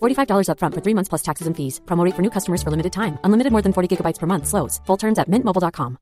$45 0.00 0.48
upfront 0.52 0.74
for 0.74 0.82
three 0.84 0.94
months 0.94 1.08
plus 1.08 1.22
taxes 1.28 1.46
and 1.48 1.56
fees. 1.56 1.80
Promo 1.86 2.04
rate 2.06 2.16
for 2.16 2.22
new 2.22 2.34
customers 2.36 2.62
for 2.62 2.70
limited 2.70 2.92
time. 2.92 3.18
Unlimited 3.24 3.52
more 3.52 3.62
than 3.62 3.72
40 3.72 3.96
gigabytes 3.96 4.20
per 4.20 4.26
month. 4.26 4.46
Slows. 4.46 4.80
Full 4.86 5.00
terms 5.04 5.18
at 5.18 5.28
mintmobile.com. 5.28 5.98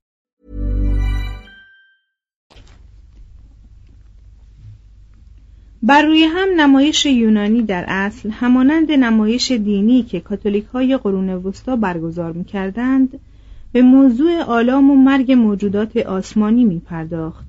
بر 5.82 6.02
روی 6.02 6.24
هم 6.24 6.48
نمایش 6.56 7.06
یونانی 7.06 7.62
در 7.62 7.84
اصل 7.88 8.30
همانند 8.30 8.92
نمایش 8.92 9.52
دینی 9.52 10.02
که 10.02 10.20
کاتولیک 10.20 10.64
های 10.64 10.96
قرون 10.96 11.30
وسطا 11.30 11.76
برگزار 11.76 12.32
می 12.32 12.44
کردند 12.44 13.20
به 13.72 13.82
موضوع 13.82 14.42
آلام 14.42 14.91
و 14.91 14.94
مرگ 14.94 15.32
موجودات 15.32 15.96
آسمانی 15.96 16.64
می 16.64 16.78
پرداخت 16.78 17.46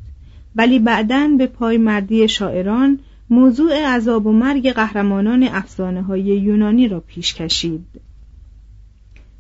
ولی 0.56 0.80
بعدا 0.80 1.28
به 1.38 1.48
پای 1.48 1.78
مردی 1.78 2.28
شاعران 2.28 3.00
موضوع 3.30 3.86
عذاب 3.86 4.26
و 4.26 4.32
مرگ 4.32 4.72
قهرمانان 4.72 5.44
افسانه 5.44 6.02
های 6.02 6.22
یونانی 6.22 6.88
را 6.88 7.00
پیش 7.00 7.34
کشید. 7.34 8.02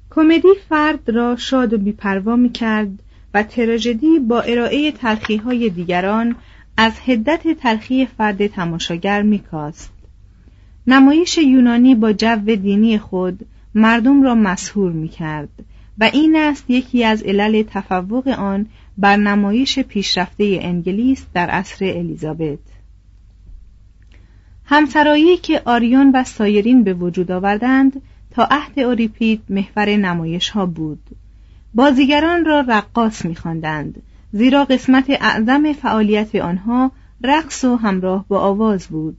کمدی 0.10 0.48
فرد 0.70 1.10
را 1.10 1.36
شاد 1.36 1.74
و 1.74 1.78
بیپروا 1.78 2.36
می 2.36 2.50
کرد 2.50 2.90
و 3.34 3.44
تراژدی 3.44 4.20
با 4.20 4.42
ارائه 4.42 4.92
تلخی 4.92 5.38
های 5.38 5.70
دیگران 5.70 6.36
از 6.78 6.94
هدت 7.06 7.48
تلخی 7.48 8.06
فرد 8.06 8.48
تماشاگر 8.48 9.22
میکاست. 9.22 9.94
نمایش 10.88 11.38
یونانی 11.38 11.96
با 11.96 12.14
جو 12.14 12.36
دینی 12.36 12.98
خود 12.98 13.46
مردم 13.76 14.24
را 14.24 14.36
مسهور 14.36 14.92
می‌کرد 14.92 15.50
و 16.00 16.10
این 16.14 16.36
است 16.36 16.70
یکی 16.70 17.04
از 17.04 17.24
علل 17.24 17.64
تفوق 17.64 18.28
آن 18.28 18.66
بر 18.98 19.16
نمایش 19.16 19.80
پیشرفته 19.80 20.60
انگلیس 20.62 21.26
در 21.34 21.50
عصر 21.50 21.86
الیزابت. 21.86 22.60
همسرایی 24.72 25.38
که 25.38 25.62
آریون 25.66 26.12
و 26.12 26.24
سایرین 26.24 26.84
به 26.84 26.94
وجود 26.94 27.32
آوردند 27.32 28.02
تا 28.32 28.48
عهد 28.52 28.80
اوریپید 28.80 29.42
محور 29.50 29.96
نمایش 29.96 30.50
ها 30.50 30.66
بود. 30.66 31.00
بازیگران 31.74 32.46
را 32.46 32.60
رقاص 32.60 33.26
میخواندند 33.26 34.02
زیرا 34.32 34.66
قسمت 34.66 35.10
اعظم 35.10 35.74
فعالیت 35.74 36.36
آنها 36.36 36.92
رقص 37.24 37.64
و 37.64 37.76
همراه 37.76 38.26
با 38.28 38.40
آواز 38.40 38.88
بود. 38.88 39.18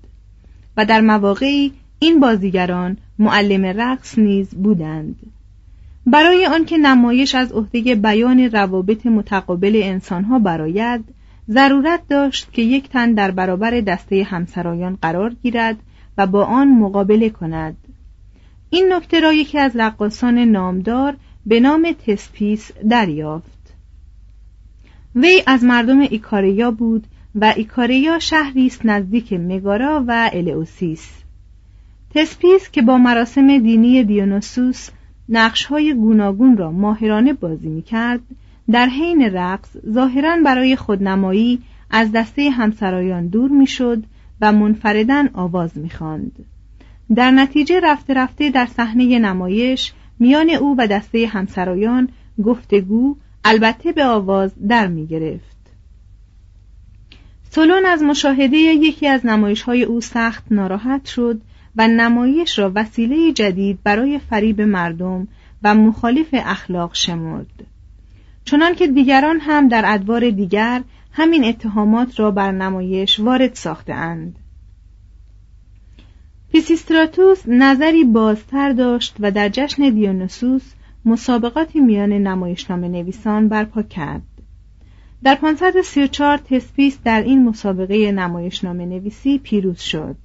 و 0.77 0.85
در 0.85 1.01
مواقعی 1.01 1.73
این 1.99 2.21
بازیگران 2.21 2.97
معلم 3.19 3.65
رقص 3.65 4.19
نیز 4.19 4.49
بودند. 4.49 5.17
برای 6.07 6.47
آنکه 6.47 6.79
نمایش 6.79 7.35
از 7.35 7.53
عهده 7.53 7.95
بیان 7.95 8.41
روابط 8.41 9.07
متقابل 9.07 9.81
انسانها 9.85 10.39
براید 10.39 11.05
ضرورت 11.51 12.09
داشت 12.09 12.53
که 12.53 12.63
یک 12.63 12.89
تن 12.89 13.13
در 13.13 13.31
برابر 13.31 13.81
دسته 13.81 14.23
همسرایان 14.23 14.99
قرار 15.03 15.35
گیرد 15.43 15.77
و 16.19 16.27
با 16.27 16.45
آن 16.45 16.69
مقابله 16.69 17.31
کند. 17.31 17.77
این 18.71 18.93
نکته 18.93 19.21
را 19.21 19.33
یکی 19.33 19.59
از 19.59 19.77
رقاصان 19.77 20.39
نامدار 20.39 21.17
به 21.47 21.61
نام 21.61 21.93
تسپیس 22.07 22.73
دریافت. 22.91 23.75
وی 25.15 25.43
از 25.47 25.65
مردم 25.65 26.01
ایکاریا 26.01 26.71
بود 26.71 27.07
و 27.35 27.55
ایکاریا 27.57 28.19
شهری 28.19 28.67
است 28.67 28.87
نزدیک 28.87 29.33
مگارا 29.33 30.05
و 30.09 30.31
الئوسیس 30.33 31.11
تسپیس 32.15 32.71
که 32.71 32.83
با 32.83 32.99
مراسم 32.99 33.59
دینی 33.59 34.05
دیونوسوس 34.05 34.89
نقشهای 35.29 35.95
گوناگون 35.95 36.57
را 36.57 36.71
ماهرانه 36.71 37.33
بازی 37.33 37.69
می‌کرد 37.69 38.21
در 38.73 38.87
حین 38.87 39.23
رقص 39.23 39.69
ظاهرا 39.91 40.37
برای 40.45 40.77
خودنمایی 40.77 41.63
از 41.91 42.13
دسته 42.13 42.51
همسرایان 42.51 43.27
دور 43.27 43.51
می‌شد 43.51 44.03
و 44.41 44.53
منفردن 44.53 45.29
آواز 45.35 45.79
می‌خواند 45.79 46.33
در 47.15 47.31
نتیجه 47.31 47.81
رفته 47.81 48.15
رفته 48.15 48.51
در 48.51 48.67
صحنه 48.67 49.19
نمایش 49.19 49.93
میان 50.19 50.51
او 50.51 50.75
و 50.79 50.87
دسته 50.87 51.27
همسرایان 51.27 52.09
گفتگو 52.45 53.17
البته 53.45 53.93
به 53.93 54.05
آواز 54.05 54.53
در 54.69 54.87
می 54.87 55.07
گرفت. 55.07 55.57
سولون 57.51 57.87
از 57.87 58.03
مشاهده 58.03 58.57
یکی 58.57 59.07
از 59.07 59.27
نمایش 59.27 59.63
های 59.63 59.83
او 59.83 60.01
سخت 60.01 60.45
ناراحت 60.51 61.07
شد 61.07 61.41
و 61.77 61.89
نمایش 61.89 62.59
را 62.59 62.73
وسیله 62.75 63.33
جدید 63.33 63.79
برای 63.85 64.19
فریب 64.19 64.61
مردم 64.61 65.29
و 65.63 65.75
مخالف 65.75 66.29
اخلاق 66.33 66.95
شمرد 66.95 67.67
چنان 68.51 68.75
که 68.75 68.87
دیگران 68.87 69.41
هم 69.41 69.69
در 69.69 69.83
ادوار 69.87 70.31
دیگر 70.31 70.83
همین 71.13 71.45
اتهامات 71.45 72.21
را 72.21 72.31
بر 72.31 72.53
نمایش 72.53 73.21
وارد 73.21 73.55
ساخته 73.55 73.95
اند. 73.95 74.37
پیسیستراتوس 76.53 77.43
نظری 77.47 78.05
بازتر 78.05 78.73
داشت 78.73 79.17
و 79.21 79.31
در 79.31 79.49
جشن 79.49 79.91
دیونوسوس 79.91 80.73
مسابقاتی 81.05 81.81
میان 81.81 82.13
نمایشنامه 82.13 82.89
نویسان 82.89 83.49
برپا 83.49 83.83
کرد. 83.83 84.23
در 85.23 85.35
534 85.35 86.39
تسپیس 86.39 86.99
در 87.05 87.23
این 87.23 87.45
مسابقه 87.45 88.13
نمایشنامه 88.13 88.87
نویسی 88.87 89.39
پیروز 89.39 89.81
شد. 89.81 90.17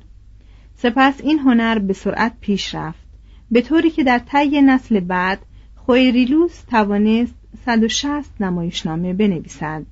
سپس 0.75 1.21
این 1.23 1.39
هنر 1.39 1.79
به 1.79 1.93
سرعت 1.93 2.33
پیش 2.41 2.75
رفت 2.75 3.07
به 3.51 3.61
طوری 3.61 3.89
که 3.89 4.03
در 4.03 4.19
طی 4.19 4.61
نسل 4.61 4.99
بعد 4.99 5.39
خویریلوس 5.75 6.61
توانست 6.61 7.44
160 7.65 8.25
نمایشنامه 8.39 9.13
بنویسد. 9.13 9.85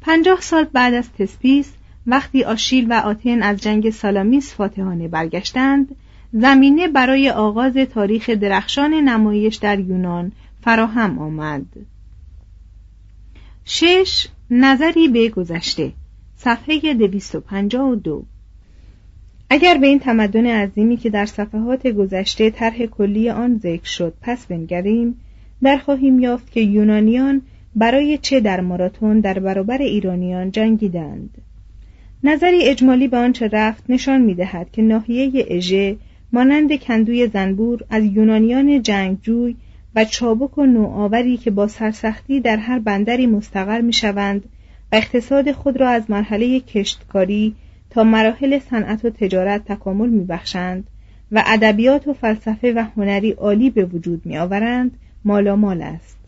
پنجاه 0.00 0.40
سال 0.40 0.64
بعد 0.64 0.94
از 0.94 1.12
تسپیس 1.12 1.72
وقتی 2.06 2.44
آشیل 2.44 2.86
و 2.92 2.92
آتن 2.92 3.42
از 3.42 3.60
جنگ 3.60 3.90
سالامیس 3.90 4.54
فاتحانه 4.54 5.08
برگشتند 5.08 5.96
زمینه 6.32 6.88
برای 6.88 7.30
آغاز 7.30 7.74
تاریخ 7.76 8.30
درخشان 8.30 8.94
نمایش 8.94 9.56
در 9.56 9.80
یونان 9.80 10.32
فراهم 10.60 11.18
آمد 11.18 11.66
شش 13.64 14.26
نظری 14.50 15.08
به 15.08 15.28
گذشته 15.28 15.92
صفحه 16.36 16.94
252 16.94 18.24
اگر 19.50 19.78
به 19.78 19.86
این 19.86 19.98
تمدن 19.98 20.46
عظیمی 20.46 20.96
که 20.96 21.10
در 21.10 21.26
صفحات 21.26 21.86
گذشته 21.86 22.50
طرح 22.50 22.86
کلی 22.86 23.30
آن 23.30 23.58
ذکر 23.58 23.84
شد 23.84 24.14
پس 24.22 24.46
بنگریم 24.46 25.20
در 25.62 25.76
خواهیم 25.78 26.20
یافت 26.20 26.52
که 26.52 26.60
یونانیان 26.60 27.42
برای 27.76 28.18
چه 28.18 28.40
در 28.40 28.60
ماراتون 28.60 29.20
در 29.20 29.38
برابر 29.38 29.78
ایرانیان 29.78 30.50
جنگیدند. 30.50 31.30
نظری 32.24 32.62
اجمالی 32.62 33.08
به 33.08 33.16
آنچه 33.16 33.48
رفت 33.48 33.84
نشان 33.88 34.20
می 34.20 34.34
دهد 34.34 34.70
که 34.72 34.82
ناحیه 34.82 35.46
اژه 35.48 35.96
مانند 36.32 36.80
کندوی 36.80 37.28
زنبور 37.28 37.84
از 37.90 38.04
یونانیان 38.04 38.82
جنگجوی 38.82 39.56
و 39.96 40.04
چابک 40.04 40.58
و 40.58 40.66
نوآوری 40.66 41.36
که 41.36 41.50
با 41.50 41.66
سرسختی 41.66 42.40
در 42.40 42.56
هر 42.56 42.78
بندری 42.78 43.26
مستقر 43.26 43.80
می 43.80 43.92
شوند 43.92 44.44
و 44.92 44.96
اقتصاد 44.96 45.52
خود 45.52 45.80
را 45.80 45.88
از 45.88 46.10
مرحله 46.10 46.60
کشتکاری 46.60 47.54
تا 47.90 48.04
مراحل 48.04 48.58
صنعت 48.58 49.04
و 49.04 49.10
تجارت 49.10 49.64
تکامل 49.64 50.08
می 50.08 50.24
بخشند 50.24 50.84
و 51.32 51.42
ادبیات 51.46 52.08
و 52.08 52.12
فلسفه 52.12 52.72
و 52.72 52.84
هنری 52.96 53.30
عالی 53.30 53.70
به 53.70 53.84
وجود 53.84 54.26
می 54.26 54.38
آورند 54.38 54.98
مالامال 55.24 55.82
است. 55.82 56.18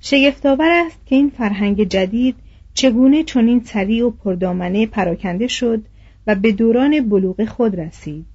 شگفتآور 0.00 0.70
است 0.86 0.98
که 1.06 1.16
این 1.16 1.30
فرهنگ 1.30 1.84
جدید 1.84 2.34
چگونه 2.74 3.22
چنین 3.22 3.64
سریع 3.64 4.06
و 4.06 4.10
پردامنه 4.10 4.86
پراکنده 4.86 5.46
شد 5.46 5.82
و 6.26 6.34
به 6.34 6.52
دوران 6.52 7.08
بلوغ 7.08 7.44
خود 7.44 7.80
رسید. 7.80 8.26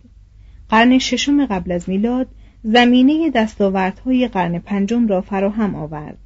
قرن 0.69 0.97
ششم 0.97 1.45
قبل 1.45 1.71
از 1.71 1.89
میلاد 1.89 2.27
زمینه 2.63 3.29
دستاوردهای 3.29 4.27
قرن 4.27 4.59
پنجم 4.59 5.07
را 5.07 5.21
فراهم 5.21 5.75
آورد. 5.75 6.17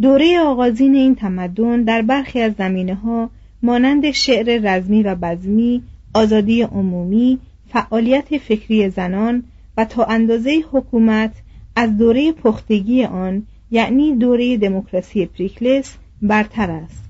دوره 0.00 0.40
آغازین 0.40 0.94
این 0.94 1.14
تمدن 1.14 1.82
در 1.82 2.02
برخی 2.02 2.40
از 2.40 2.52
زمینه 2.58 2.94
ها 2.94 3.30
مانند 3.62 4.10
شعر 4.10 4.60
رزمی 4.62 5.02
و 5.02 5.14
بزمی 5.14 5.82
آزادی 6.14 6.62
عمومی 6.62 7.38
فعالیت 7.68 8.38
فکری 8.38 8.90
زنان 8.90 9.42
و 9.76 9.84
تا 9.84 10.04
اندازه 10.04 10.64
حکومت 10.72 11.32
از 11.78 11.96
دوره 11.96 12.32
پختگی 12.32 13.04
آن 13.04 13.42
یعنی 13.70 14.16
دوره 14.16 14.56
دموکراسی 14.56 15.26
پریکلس 15.26 15.96
برتر 16.22 16.70
است. 16.70 17.04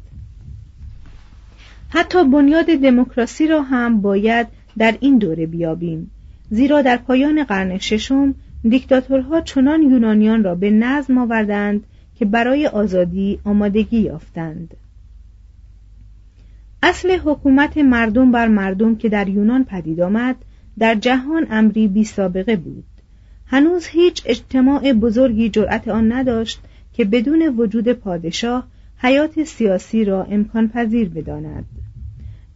حتی 1.88 2.24
بنیاد 2.24 2.66
دموکراسی 2.66 3.46
را 3.46 3.62
هم 3.62 4.00
باید 4.00 4.46
در 4.78 4.96
این 5.00 5.18
دوره 5.18 5.46
بیابیم 5.46 6.10
زیرا 6.50 6.82
در 6.82 6.96
پایان 6.96 7.44
قرن 7.44 7.78
ششم 7.78 8.34
دیکتاتورها 8.68 9.40
چنان 9.40 9.82
یونانیان 9.82 10.44
را 10.44 10.54
به 10.54 10.70
نظم 10.70 11.18
آوردند 11.18 11.84
که 12.18 12.24
برای 12.24 12.66
آزادی 12.66 13.38
آمادگی 13.44 14.00
یافتند. 14.00 14.76
اصل 16.82 17.18
حکومت 17.18 17.78
مردم 17.78 18.32
بر 18.32 18.48
مردم 18.48 18.96
که 18.96 19.08
در 19.08 19.28
یونان 19.28 19.64
پدید 19.64 20.00
آمد 20.00 20.36
در 20.78 20.94
جهان 20.94 21.46
امری 21.50 21.88
بی 21.88 22.04
سابقه 22.04 22.56
بود. 22.56 22.84
هنوز 23.50 23.86
هیچ 23.86 24.22
اجتماع 24.26 24.92
بزرگی 24.92 25.48
جرأت 25.48 25.88
آن 25.88 26.12
نداشت 26.12 26.60
که 26.92 27.04
بدون 27.04 27.42
وجود 27.56 27.92
پادشاه 27.92 28.66
حیات 28.98 29.44
سیاسی 29.44 30.04
را 30.04 30.24
امکان 30.24 30.68
پذیر 30.68 31.08
بداند. 31.08 31.64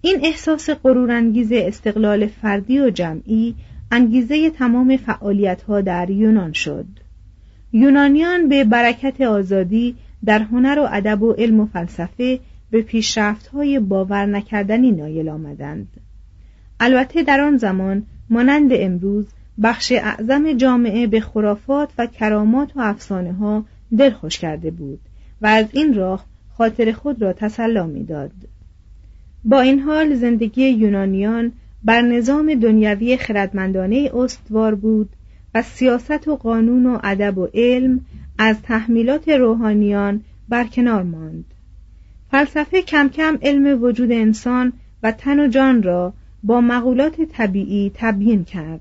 این 0.00 0.18
احساس 0.22 0.70
غرورانگیز 0.70 1.52
استقلال 1.52 2.26
فردی 2.26 2.80
و 2.80 2.90
جمعی 2.90 3.54
انگیزه 3.90 4.50
تمام 4.50 4.96
فعالیتها 4.96 5.80
در 5.80 6.10
یونان 6.10 6.52
شد. 6.52 6.86
یونانیان 7.72 8.48
به 8.48 8.64
برکت 8.64 9.20
آزادی 9.20 9.96
در 10.24 10.38
هنر 10.38 10.78
و 10.78 10.88
ادب 10.90 11.22
و 11.22 11.32
علم 11.32 11.60
و 11.60 11.66
فلسفه 11.66 12.40
به 12.70 12.82
پیشرفت‌های 12.82 13.80
باور 13.80 14.26
نکردنی 14.26 14.92
نایل 14.92 15.28
آمدند. 15.28 15.88
البته 16.80 17.22
در 17.22 17.40
آن 17.40 17.56
زمان 17.56 18.06
مانند 18.30 18.70
امروز 18.72 19.26
بخش 19.62 19.92
اعظم 19.92 20.52
جامعه 20.52 21.06
به 21.06 21.20
خرافات 21.20 21.92
و 21.98 22.06
کرامات 22.06 22.76
و 22.76 22.80
افسانه 22.80 23.32
ها 23.32 23.64
دلخوش 23.98 24.38
کرده 24.38 24.70
بود 24.70 25.00
و 25.42 25.46
از 25.46 25.66
این 25.72 25.94
راه 25.94 26.26
خاطر 26.58 26.92
خود 26.92 27.22
را 27.22 27.32
تسلا 27.32 27.86
می‌داد. 27.86 28.32
با 29.44 29.60
این 29.60 29.78
حال 29.78 30.14
زندگی 30.14 30.68
یونانیان 30.68 31.52
بر 31.84 32.02
نظام 32.02 32.54
دنیوی 32.54 33.16
خردمندانه 33.16 34.10
استوار 34.14 34.74
بود 34.74 35.08
و 35.54 35.62
سیاست 35.62 36.28
و 36.28 36.36
قانون 36.36 36.86
و 36.86 36.98
ادب 37.02 37.38
و 37.38 37.48
علم 37.54 38.00
از 38.38 38.62
تحمیلات 38.62 39.28
روحانیان 39.28 40.20
برکنار 40.48 41.02
ماند 41.02 41.44
فلسفه 42.30 42.82
کم 42.82 43.08
کم 43.08 43.38
علم 43.42 43.82
وجود 43.82 44.12
انسان 44.12 44.72
و 45.02 45.12
تن 45.12 45.40
و 45.40 45.48
جان 45.48 45.82
را 45.82 46.12
با 46.42 46.60
مقولات 46.60 47.20
طبیعی 47.20 47.90
تبیین 47.94 48.44
کرد 48.44 48.80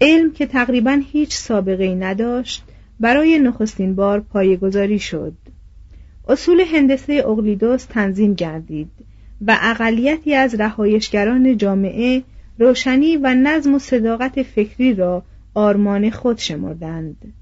علم 0.00 0.32
که 0.32 0.46
تقریبا 0.46 1.00
هیچ 1.12 1.34
سابقه 1.34 1.94
نداشت 1.94 2.64
برای 3.00 3.38
نخستین 3.38 3.94
بار 3.94 4.20
پایگذاری 4.20 4.98
شد. 4.98 5.32
اصول 6.28 6.60
هندسه 6.60 7.22
اقلیدوس 7.26 7.84
تنظیم 7.84 8.34
گردید 8.34 8.90
و 9.46 9.58
اقلیتی 9.62 10.34
از 10.34 10.54
رهایشگران 10.54 11.56
جامعه 11.56 12.22
روشنی 12.58 13.16
و 13.16 13.34
نظم 13.34 13.74
و 13.74 13.78
صداقت 13.78 14.42
فکری 14.42 14.94
را 14.94 15.22
آرمان 15.54 16.10
خود 16.10 16.38
شمردند. 16.38 17.34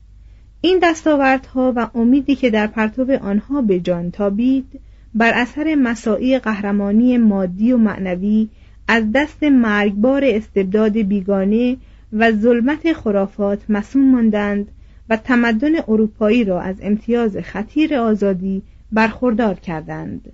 این 0.61 0.79
دستاوردها 0.83 1.73
و 1.77 1.91
امیدی 1.95 2.35
که 2.35 2.51
در 2.51 2.67
پرتو 2.67 3.13
آنها 3.23 3.63
به 3.63 3.81
جان 3.81 4.11
تابید 4.11 4.81
بر 5.15 5.33
اثر 5.35 5.75
مساعی 5.75 6.39
قهرمانی 6.39 7.19
مادی 7.19 7.73
و 7.73 7.77
معنوی 7.77 8.49
از 8.89 9.13
دست 9.15 9.43
مرگبار 9.43 10.25
استبداد 10.25 10.93
بیگانه 10.93 11.77
و 12.13 12.33
ظلمت 12.33 12.93
خرافات 12.93 13.71
مسون 13.71 14.11
ماندند 14.11 14.69
و 15.09 15.17
تمدن 15.17 15.73
اروپایی 15.89 16.45
را 16.45 16.61
از 16.61 16.77
امتیاز 16.83 17.37
خطیر 17.37 17.95
آزادی 17.95 18.63
برخوردار 18.93 19.55
کردند. 19.55 20.33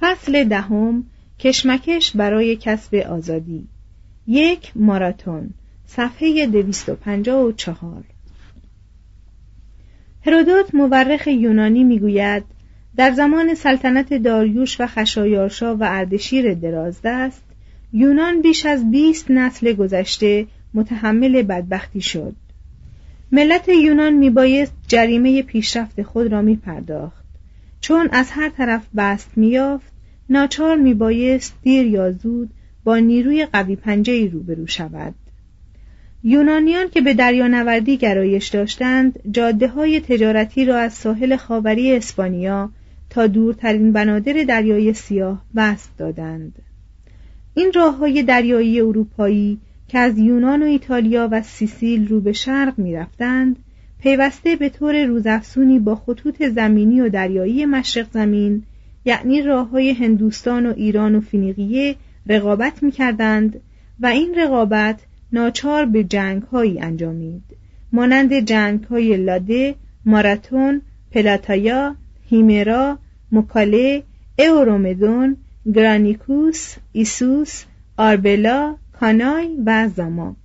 فصل 0.00 0.44
دهم 0.44 1.04
کشمکش 1.38 2.16
برای 2.16 2.56
کسب 2.56 2.94
آزادی. 2.94 3.68
یک 4.26 4.72
ماراتون 4.76 5.50
صفحه 5.86 6.46
254 6.46 8.04
هرودوت 10.26 10.74
مورخ 10.74 11.26
یونانی 11.26 11.84
می‌گوید 11.84 12.44
در 12.96 13.10
زمان 13.10 13.54
سلطنت 13.54 14.14
داریوش 14.14 14.80
و 14.80 14.86
خشایارشا 14.86 15.76
و 15.76 15.78
اردشیر 15.82 16.54
درازدست 16.54 17.49
یونان 17.92 18.42
بیش 18.42 18.66
از 18.66 18.90
بیست 18.90 19.30
نسل 19.30 19.72
گذشته 19.72 20.46
متحمل 20.74 21.42
بدبختی 21.42 22.00
شد. 22.00 22.34
ملت 23.32 23.68
یونان 23.68 24.12
میبایست 24.12 24.72
جریمه 24.88 25.42
پیشرفت 25.42 26.02
خود 26.02 26.26
را 26.26 26.42
میپرداخت. 26.42 27.24
چون 27.80 28.08
از 28.12 28.30
هر 28.30 28.48
طرف 28.48 28.86
بست 28.96 29.30
میافت 29.36 29.92
ناچار 30.30 30.76
میبایست 30.76 31.56
دیر 31.62 31.86
یا 31.86 32.12
زود 32.12 32.50
با 32.84 32.98
نیروی 32.98 33.46
قوی 33.46 33.76
پنجه 33.76 34.26
روبرو 34.26 34.66
شود. 34.66 35.14
یونانیان 36.24 36.88
که 36.90 37.00
به 37.00 37.14
دریانوردی 37.14 37.96
گرایش 37.96 38.48
داشتند 38.48 39.20
جاده 39.30 39.68
های 39.68 40.00
تجارتی 40.00 40.64
را 40.64 40.78
از 40.78 40.92
ساحل 40.92 41.36
خاوری 41.36 41.96
اسپانیا 41.96 42.70
تا 43.10 43.26
دورترین 43.26 43.92
بنادر 43.92 44.32
دریای 44.32 44.94
سیاه 44.94 45.44
بست 45.56 45.90
دادند. 45.98 46.52
این 47.54 47.72
راه 47.74 47.96
های 47.96 48.22
دریایی 48.22 48.80
اروپایی 48.80 49.58
که 49.88 49.98
از 49.98 50.18
یونان 50.18 50.62
و 50.62 50.66
ایتالیا 50.66 51.28
و 51.32 51.42
سیسیل 51.42 52.08
رو 52.08 52.20
به 52.20 52.32
شرق 52.32 52.78
می 52.78 52.94
رفتند 52.94 53.56
پیوسته 54.02 54.56
به 54.56 54.68
طور 54.68 55.04
روزافزونی 55.04 55.78
با 55.78 55.94
خطوط 55.94 56.42
زمینی 56.42 57.00
و 57.00 57.08
دریایی 57.08 57.66
مشرق 57.66 58.06
زمین 58.10 58.62
یعنی 59.04 59.42
راه 59.42 59.68
های 59.68 59.90
هندوستان 59.90 60.66
و 60.66 60.72
ایران 60.76 61.14
و 61.14 61.20
فینیقیه 61.20 61.96
رقابت 62.26 62.82
می 62.82 62.90
کردند 62.90 63.60
و 64.00 64.06
این 64.06 64.34
رقابت 64.34 65.00
ناچار 65.32 65.86
به 65.86 66.04
جنگ 66.04 66.42
هایی 66.42 66.80
انجامید 66.80 67.42
مانند 67.92 68.40
جنگ 68.40 68.84
های 68.84 69.16
لاده، 69.16 69.74
ماراتون، 70.04 70.82
پلاتایا، 71.10 71.96
هیمرا، 72.28 72.98
مکاله، 73.32 74.02
اورومدون، 74.38 75.36
گرانیکوس، 75.74 76.74
ایسوس، 76.92 77.64
آربلا، 77.96 78.76
کانای 78.92 79.56
و 79.66 79.88
زاما 79.88 80.36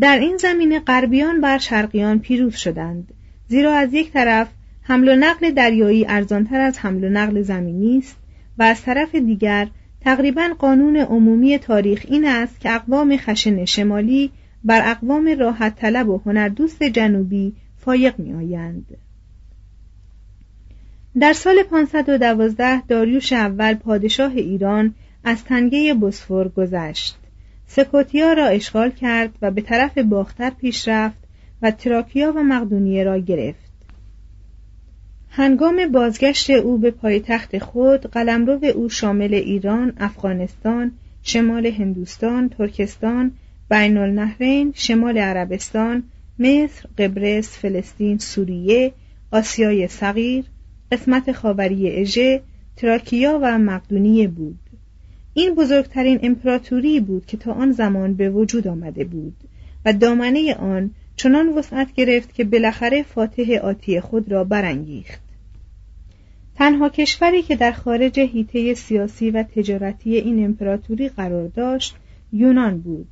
در 0.00 0.18
این 0.18 0.36
زمینه 0.36 0.80
غربیان 0.80 1.40
بر 1.40 1.58
شرقیان 1.58 2.18
پیروز 2.18 2.56
شدند 2.56 3.14
زیرا 3.48 3.74
از 3.74 3.94
یک 3.94 4.12
طرف 4.12 4.48
حمل 4.82 5.08
و 5.08 5.16
نقل 5.16 5.50
دریایی 5.50 6.06
ارزانتر 6.08 6.60
از 6.60 6.78
حمل 6.78 7.04
و 7.04 7.08
نقل 7.08 7.42
زمینی 7.42 7.98
است 7.98 8.16
و 8.58 8.62
از 8.62 8.82
طرف 8.82 9.14
دیگر 9.14 9.68
تقریبا 10.00 10.48
قانون 10.58 10.96
عمومی 10.96 11.58
تاریخ 11.58 12.04
این 12.08 12.26
است 12.26 12.60
که 12.60 12.74
اقوام 12.74 13.16
خشن 13.16 13.64
شمالی 13.64 14.30
بر 14.64 14.90
اقوام 14.90 15.36
راحت 15.38 15.76
طلب 15.76 16.08
و 16.08 16.20
هنردوست 16.26 16.82
جنوبی 16.82 17.52
فایق 17.76 18.18
می 18.18 18.34
آیند. 18.34 18.96
در 21.20 21.32
سال 21.32 21.62
512 21.62 22.80
داریوش 22.80 23.32
اول 23.32 23.74
پادشاه 23.74 24.32
ایران 24.32 24.94
از 25.24 25.44
تنگه 25.44 25.94
بسفور 25.94 26.48
گذشت. 26.48 27.16
سکوتیا 27.66 28.32
را 28.32 28.46
اشغال 28.46 28.90
کرد 28.90 29.34
و 29.42 29.50
به 29.50 29.60
طرف 29.60 29.98
باختر 29.98 30.50
پیش 30.50 30.88
رفت 30.88 31.18
و 31.62 31.70
تراکیا 31.70 32.32
و 32.36 32.42
مقدونیه 32.42 33.04
را 33.04 33.18
گرفت. 33.18 33.68
هنگام 35.30 35.92
بازگشت 35.92 36.50
او 36.50 36.78
به 36.78 36.90
پایتخت 36.90 37.58
خود 37.58 38.10
قلمرو 38.10 38.64
او 38.64 38.88
شامل 38.88 39.34
ایران، 39.34 39.92
افغانستان، 40.00 40.92
شمال 41.22 41.66
هندوستان، 41.66 42.48
ترکستان، 42.48 43.32
بین 43.70 43.96
النهرین، 43.96 44.72
شمال 44.76 45.18
عربستان، 45.18 46.02
مصر، 46.38 46.88
قبرس، 46.98 47.58
فلسطین، 47.58 48.18
سوریه، 48.18 48.92
آسیای 49.30 49.88
صغیر، 49.88 50.44
قسمت 50.92 51.32
خاوری 51.32 51.90
اژه، 51.90 52.42
تراکیا 52.76 53.38
و 53.42 53.58
مقدونیه 53.58 54.28
بود. 54.28 54.58
این 55.34 55.54
بزرگترین 55.54 56.18
امپراتوری 56.22 57.00
بود 57.00 57.26
که 57.26 57.36
تا 57.36 57.52
آن 57.52 57.72
زمان 57.72 58.14
به 58.14 58.30
وجود 58.30 58.68
آمده 58.68 59.04
بود 59.04 59.36
و 59.84 59.92
دامنه 59.92 60.54
آن 60.54 60.90
چنان 61.16 61.48
وسعت 61.48 61.92
گرفت 61.92 62.34
که 62.34 62.44
بالاخره 62.44 63.02
فاتح 63.02 63.58
آتی 63.62 64.00
خود 64.00 64.32
را 64.32 64.44
برانگیخت. 64.44 65.20
تنها 66.56 66.88
کشوری 66.88 67.42
که 67.42 67.56
در 67.56 67.72
خارج 67.72 68.20
هیته 68.20 68.74
سیاسی 68.74 69.30
و 69.30 69.42
تجارتی 69.42 70.16
این 70.16 70.44
امپراتوری 70.44 71.08
قرار 71.08 71.48
داشت 71.48 71.96
یونان 72.32 72.80
بود. 72.80 73.08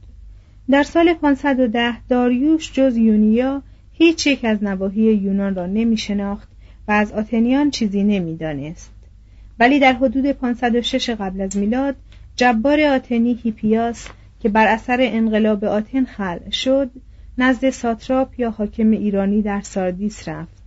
در 0.71 0.83
سال 0.83 1.15
510 1.15 2.07
داریوش 2.09 2.73
جز 2.73 2.97
یونیا 2.97 3.63
هیچ 3.93 4.27
یک 4.27 4.45
از 4.45 4.65
نواحی 4.65 5.03
یونان 5.03 5.55
را 5.55 5.67
نمی 5.67 5.97
شناخت 5.97 6.49
و 6.89 6.93
از 6.93 7.13
آتنیان 7.13 7.71
چیزی 7.71 8.05
نمی 8.05 8.37
دانست. 8.37 8.91
ولی 9.59 9.79
در 9.79 9.93
حدود 9.93 10.33
506 10.33 11.11
قبل 11.11 11.41
از 11.41 11.57
میلاد 11.57 11.97
جبار 12.37 12.81
آتنی 12.81 13.39
هیپیاس 13.43 14.09
که 14.41 14.49
بر 14.49 14.67
اثر 14.67 14.99
انقلاب 15.01 15.65
آتن 15.65 16.05
خلع 16.05 16.51
شد 16.51 16.91
نزد 17.39 17.71
ساتراپ 17.71 18.41
یا 18.41 18.51
حاکم 18.51 18.91
ایرانی 18.91 19.43
در 19.43 19.61
ساردیس 19.61 20.29
رفت 20.29 20.63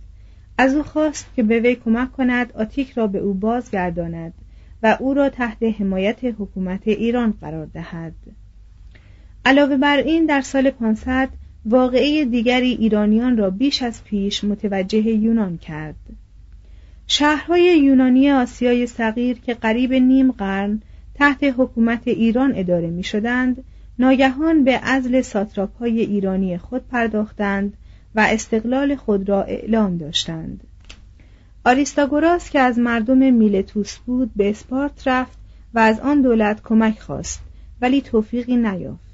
از 0.58 0.74
او 0.74 0.82
خواست 0.82 1.26
که 1.36 1.42
به 1.42 1.60
وی 1.60 1.74
کمک 1.74 2.12
کند 2.12 2.52
آتیک 2.52 2.90
را 2.90 3.06
به 3.06 3.18
او 3.18 3.34
بازگرداند 3.34 4.34
و 4.82 4.96
او 5.00 5.14
را 5.14 5.28
تحت 5.28 5.62
حمایت 5.62 6.24
حکومت 6.24 6.88
ایران 6.88 7.34
قرار 7.40 7.66
دهد 7.66 8.14
علاوه 9.44 9.76
بر 9.76 9.96
این 9.96 10.26
در 10.26 10.40
سال 10.40 10.70
500 10.70 11.28
واقعه 11.64 12.24
دیگری 12.24 12.70
ایرانیان 12.70 13.36
را 13.36 13.50
بیش 13.50 13.82
از 13.82 14.04
پیش 14.04 14.44
متوجه 14.44 14.98
یونان 14.98 15.58
کرد. 15.58 15.96
شهرهای 17.06 17.78
یونانی 17.78 18.30
آسیای 18.30 18.86
صغیر 18.86 19.38
که 19.38 19.54
قریب 19.54 19.92
نیم 19.92 20.32
قرن 20.32 20.82
تحت 21.14 21.44
حکومت 21.58 22.08
ایران 22.08 22.52
اداره 22.56 22.90
می 22.90 23.02
شدند 23.02 23.64
ناگهان 23.98 24.64
به 24.64 24.80
ازل 24.82 25.20
ساتراپ 25.20 25.76
های 25.76 26.00
ایرانی 26.00 26.58
خود 26.58 26.88
پرداختند 26.88 27.74
و 28.14 28.20
استقلال 28.20 28.96
خود 28.96 29.28
را 29.28 29.42
اعلام 29.42 29.96
داشتند. 29.98 30.60
آریستاگوراس 31.64 32.50
که 32.50 32.60
از 32.60 32.78
مردم 32.78 33.34
میلتوس 33.34 33.98
بود 33.98 34.30
به 34.36 34.50
اسپارت 34.50 35.08
رفت 35.08 35.38
و 35.74 35.78
از 35.78 36.00
آن 36.00 36.22
دولت 36.22 36.62
کمک 36.62 36.98
خواست 36.98 37.40
ولی 37.80 38.00
توفیقی 38.00 38.56
نیافت. 38.56 39.09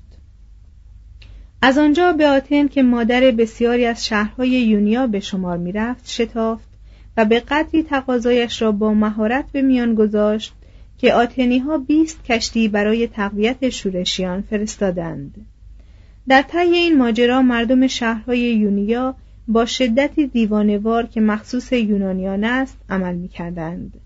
از 1.67 1.79
آنجا 1.79 2.13
به 2.13 2.29
آتن 2.29 2.69
که 2.69 2.83
مادر 2.83 3.21
بسیاری 3.21 3.87
از 3.87 4.07
شهرهای 4.07 4.49
یونیا 4.49 5.07
به 5.07 5.21
شمار 5.21 5.57
می‌رفت 5.57 6.09
شتافت 6.09 6.69
و 7.17 7.25
به 7.25 7.41
قدری 7.41 7.83
تقاضایش 7.83 8.63
را 8.63 8.73
با 8.73 8.95
مهارت 8.95 9.45
به 9.53 9.63
میان 9.63 9.95
گذاشت 9.95 10.55
که 10.99 11.15
آتنی 11.15 11.59
ها 11.59 11.79
بیست 11.79 12.25
کشتی 12.25 12.69
برای 12.69 13.07
تقویت 13.07 13.69
شورشیان 13.69 14.43
فرستادند 14.43 15.47
در 16.29 16.43
طی 16.43 16.59
این 16.59 16.99
ماجرا 16.99 17.43
مردم 17.43 17.87
شهرهای 17.87 18.41
یونیا 18.41 19.15
با 19.49 19.67
شدتی 19.67 20.27
دیوانوار 20.27 21.07
که 21.07 21.21
مخصوص 21.21 21.73
یونانیان 21.73 22.45
است 22.45 22.77
عمل 22.91 23.15
می 23.15 23.29
کردند. 23.29 24.01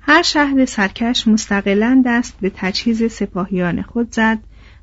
هر 0.00 0.22
شهر 0.22 0.64
سرکش 0.64 1.28
مستقلا 1.28 2.02
دست 2.06 2.36
به 2.40 2.52
تجهیز 2.54 3.12
سپاهیان 3.12 3.82
خود 3.82 4.12
زد 4.12 4.38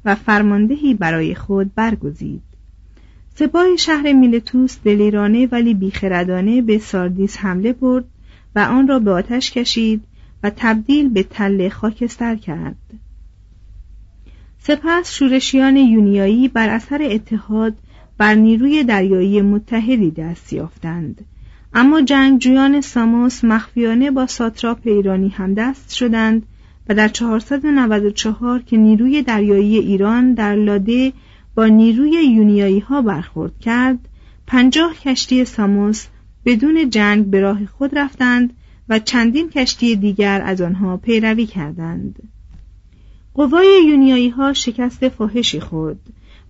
و 0.05 0.15
فرماندهی 0.15 0.93
برای 0.93 1.35
خود 1.35 1.75
برگزید. 1.75 2.41
سپاه 3.35 3.75
شهر 3.75 4.13
میلتوس 4.13 4.77
دلیرانه 4.83 5.47
ولی 5.47 5.73
بیخردانه 5.73 6.61
به 6.61 6.77
ساردیس 6.77 7.37
حمله 7.37 7.73
برد 7.73 8.05
و 8.55 8.59
آن 8.59 8.87
را 8.87 8.99
به 8.99 9.11
آتش 9.11 9.51
کشید 9.51 10.03
و 10.43 10.51
تبدیل 10.55 11.09
به 11.09 11.23
تله 11.23 11.69
خاکستر 11.69 12.35
کرد 12.35 12.75
سپس 14.59 15.13
شورشیان 15.13 15.77
یونیایی 15.77 16.47
بر 16.47 16.69
اثر 16.69 17.07
اتحاد 17.11 17.73
بر 18.17 18.35
نیروی 18.35 18.83
دریایی 18.83 19.41
متحدی 19.41 20.11
دست 20.11 20.53
یافتند 20.53 21.25
اما 21.73 22.01
جنگجویان 22.01 22.81
ساموس 22.81 23.43
مخفیانه 23.43 24.11
با 24.11 24.27
ساتراپ 24.27 24.79
ایرانی 24.83 25.29
هم 25.29 25.53
دست 25.53 25.93
شدند 25.93 26.43
در 26.93 27.07
494 27.07 28.61
که 28.61 28.77
نیروی 28.77 29.21
دریایی 29.21 29.77
ایران 29.77 30.33
در 30.33 30.55
لاده 30.55 31.13
با 31.55 31.67
نیروی 31.67 32.11
یونیایی 32.11 32.79
ها 32.79 33.01
برخورد 33.01 33.59
کرد 33.59 33.99
پنجاه 34.47 34.93
کشتی 34.93 35.45
ساموس 35.45 36.07
بدون 36.45 36.89
جنگ 36.89 37.25
به 37.25 37.39
راه 37.39 37.65
خود 37.65 37.97
رفتند 37.97 38.53
و 38.89 38.99
چندین 38.99 39.49
کشتی 39.49 39.95
دیگر 39.95 40.41
از 40.45 40.61
آنها 40.61 40.97
پیروی 40.97 41.45
کردند. 41.45 42.15
قوای 43.33 43.83
یونیایی 43.87 44.29
ها 44.29 44.53
شکست 44.53 45.09
فاحشی 45.09 45.59
خورد 45.59 45.99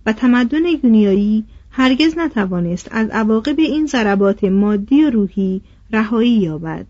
و 0.06 0.12
تمدن 0.12 0.64
یونیایی 0.82 1.44
هرگز 1.70 2.18
نتوانست 2.18 2.88
از 2.90 3.08
عواقب 3.08 3.58
این 3.58 3.86
ضربات 3.86 4.44
مادی 4.44 5.04
و 5.04 5.10
روحی 5.10 5.60
رهایی 5.92 6.32
یابد. 6.32 6.86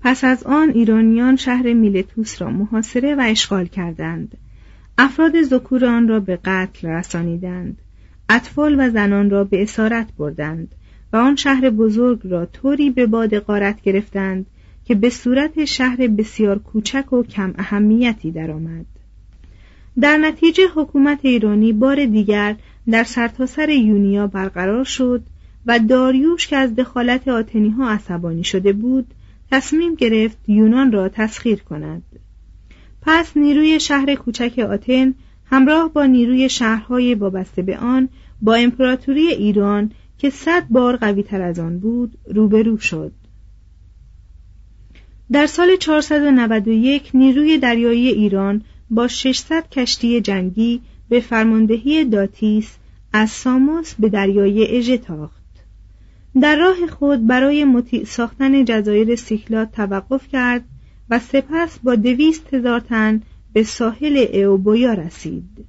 پس 0.00 0.24
از 0.24 0.42
آن 0.42 0.70
ایرانیان 0.70 1.36
شهر 1.36 1.72
میلتوس 1.72 2.42
را 2.42 2.50
محاصره 2.50 3.14
و 3.14 3.20
اشغال 3.20 3.66
کردند 3.66 4.36
افراد 4.98 5.42
ذکور 5.42 5.84
آن 5.84 6.08
را 6.08 6.20
به 6.20 6.38
قتل 6.44 6.88
رسانیدند 6.88 7.78
اطفال 8.28 8.76
و 8.78 8.90
زنان 8.90 9.30
را 9.30 9.44
به 9.44 9.62
اسارت 9.62 10.08
بردند 10.18 10.74
و 11.12 11.16
آن 11.16 11.36
شهر 11.36 11.70
بزرگ 11.70 12.20
را 12.24 12.46
طوری 12.46 12.90
به 12.90 13.06
باد 13.06 13.38
غارت 13.38 13.82
گرفتند 13.82 14.46
که 14.84 14.94
به 14.94 15.10
صورت 15.10 15.64
شهر 15.64 16.06
بسیار 16.06 16.58
کوچک 16.58 17.12
و 17.12 17.22
کم 17.22 17.54
اهمیتی 17.58 18.30
درآمد. 18.30 18.86
در 20.00 20.16
نتیجه 20.16 20.62
حکومت 20.74 21.18
ایرانی 21.22 21.72
بار 21.72 22.06
دیگر 22.06 22.56
در 22.90 23.04
سرتاسر 23.04 23.68
یونیا 23.68 24.26
برقرار 24.26 24.84
شد 24.84 25.22
و 25.66 25.78
داریوش 25.78 26.46
که 26.46 26.56
از 26.56 26.76
دخالت 26.76 27.28
آتنی 27.28 27.70
ها 27.70 27.90
عصبانی 27.90 28.44
شده 28.44 28.72
بود 28.72 29.06
تصمیم 29.50 29.94
گرفت 29.94 30.38
یونان 30.48 30.92
را 30.92 31.08
تسخیر 31.08 31.62
کند. 31.62 32.02
پس 33.02 33.36
نیروی 33.36 33.80
شهر 33.80 34.14
کوچک 34.14 34.58
آتن 34.58 35.14
همراه 35.44 35.92
با 35.92 36.06
نیروی 36.06 36.48
شهرهای 36.48 37.14
وابسته 37.14 37.62
به 37.62 37.78
آن 37.78 38.08
با 38.42 38.54
امپراتوری 38.54 39.26
ایران 39.26 39.90
که 40.18 40.30
صد 40.30 40.66
بار 40.70 40.96
قوی 40.96 41.22
تر 41.22 41.42
از 41.42 41.58
آن 41.58 41.78
بود 41.78 42.18
روبرو 42.26 42.78
شد. 42.78 43.12
در 45.32 45.46
سال 45.46 45.76
491 45.76 47.10
نیروی 47.14 47.58
دریایی 47.58 48.08
ایران 48.08 48.62
با 48.90 49.08
600 49.08 49.68
کشتی 49.70 50.20
جنگی 50.20 50.80
به 51.08 51.20
فرماندهی 51.20 52.04
داتیس 52.04 52.76
از 53.12 53.30
ساموس 53.30 53.94
به 53.94 54.08
دریای 54.08 54.76
اژه 54.78 54.98
تاخت. 54.98 55.42
در 56.40 56.56
راه 56.56 56.86
خود 56.86 57.26
برای 57.26 57.64
مطیع 57.64 58.04
ساختن 58.04 58.64
جزایر 58.64 59.16
سیکلات 59.16 59.72
توقف 59.72 60.28
کرد 60.28 60.64
و 61.10 61.18
سپس 61.18 61.78
با 61.78 61.94
دویست 61.94 62.54
هزار 62.54 62.80
تن 62.80 63.22
به 63.52 63.62
ساحل 63.62 64.44
اوبویا 64.46 64.92
رسید. 64.92 65.64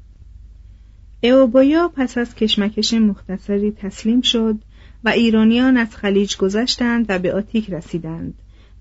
اوبویا 1.23 1.87
پس 1.87 2.17
از 2.17 2.35
کشمکش 2.35 2.93
مختصری 2.93 3.71
تسلیم 3.71 4.21
شد 4.21 4.57
و 5.03 5.09
ایرانیان 5.09 5.77
از 5.77 5.95
خلیج 5.95 6.37
گذشتند 6.37 7.05
و 7.09 7.19
به 7.19 7.33
آتیک 7.33 7.69
رسیدند 7.69 8.33